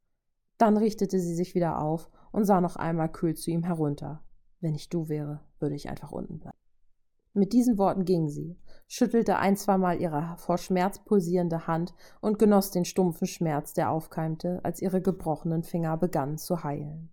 Dann 0.57 0.77
richtete 0.77 1.19
sie 1.19 1.35
sich 1.35 1.55
wieder 1.55 1.81
auf 1.81 2.09
und 2.31 2.45
sah 2.45 2.61
noch 2.61 2.75
einmal 2.75 3.11
kühl 3.11 3.35
zu 3.35 3.51
ihm 3.51 3.63
herunter. 3.63 4.23
Wenn 4.59 4.73
ich 4.73 4.89
du 4.89 5.07
wäre, 5.07 5.41
würde 5.59 5.75
ich 5.75 5.89
einfach 5.89 6.11
unten 6.11 6.39
bleiben. 6.39 6.57
Mit 7.33 7.53
diesen 7.53 7.77
Worten 7.77 8.03
ging 8.03 8.29
sie, 8.29 8.57
schüttelte 8.87 9.37
ein, 9.37 9.55
zweimal 9.55 10.01
ihre 10.01 10.35
vor 10.37 10.57
Schmerz 10.57 10.97
pulsierende 10.97 11.67
Hand 11.67 11.93
und 12.19 12.39
genoss 12.39 12.71
den 12.71 12.83
stumpfen 12.83 13.27
Schmerz, 13.27 13.73
der 13.73 13.91
aufkeimte, 13.91 14.59
als 14.63 14.81
ihre 14.81 15.01
gebrochenen 15.01 15.61
Finger 15.61 15.97
begannen 15.97 16.39
zu 16.39 16.63
heilen. 16.63 17.11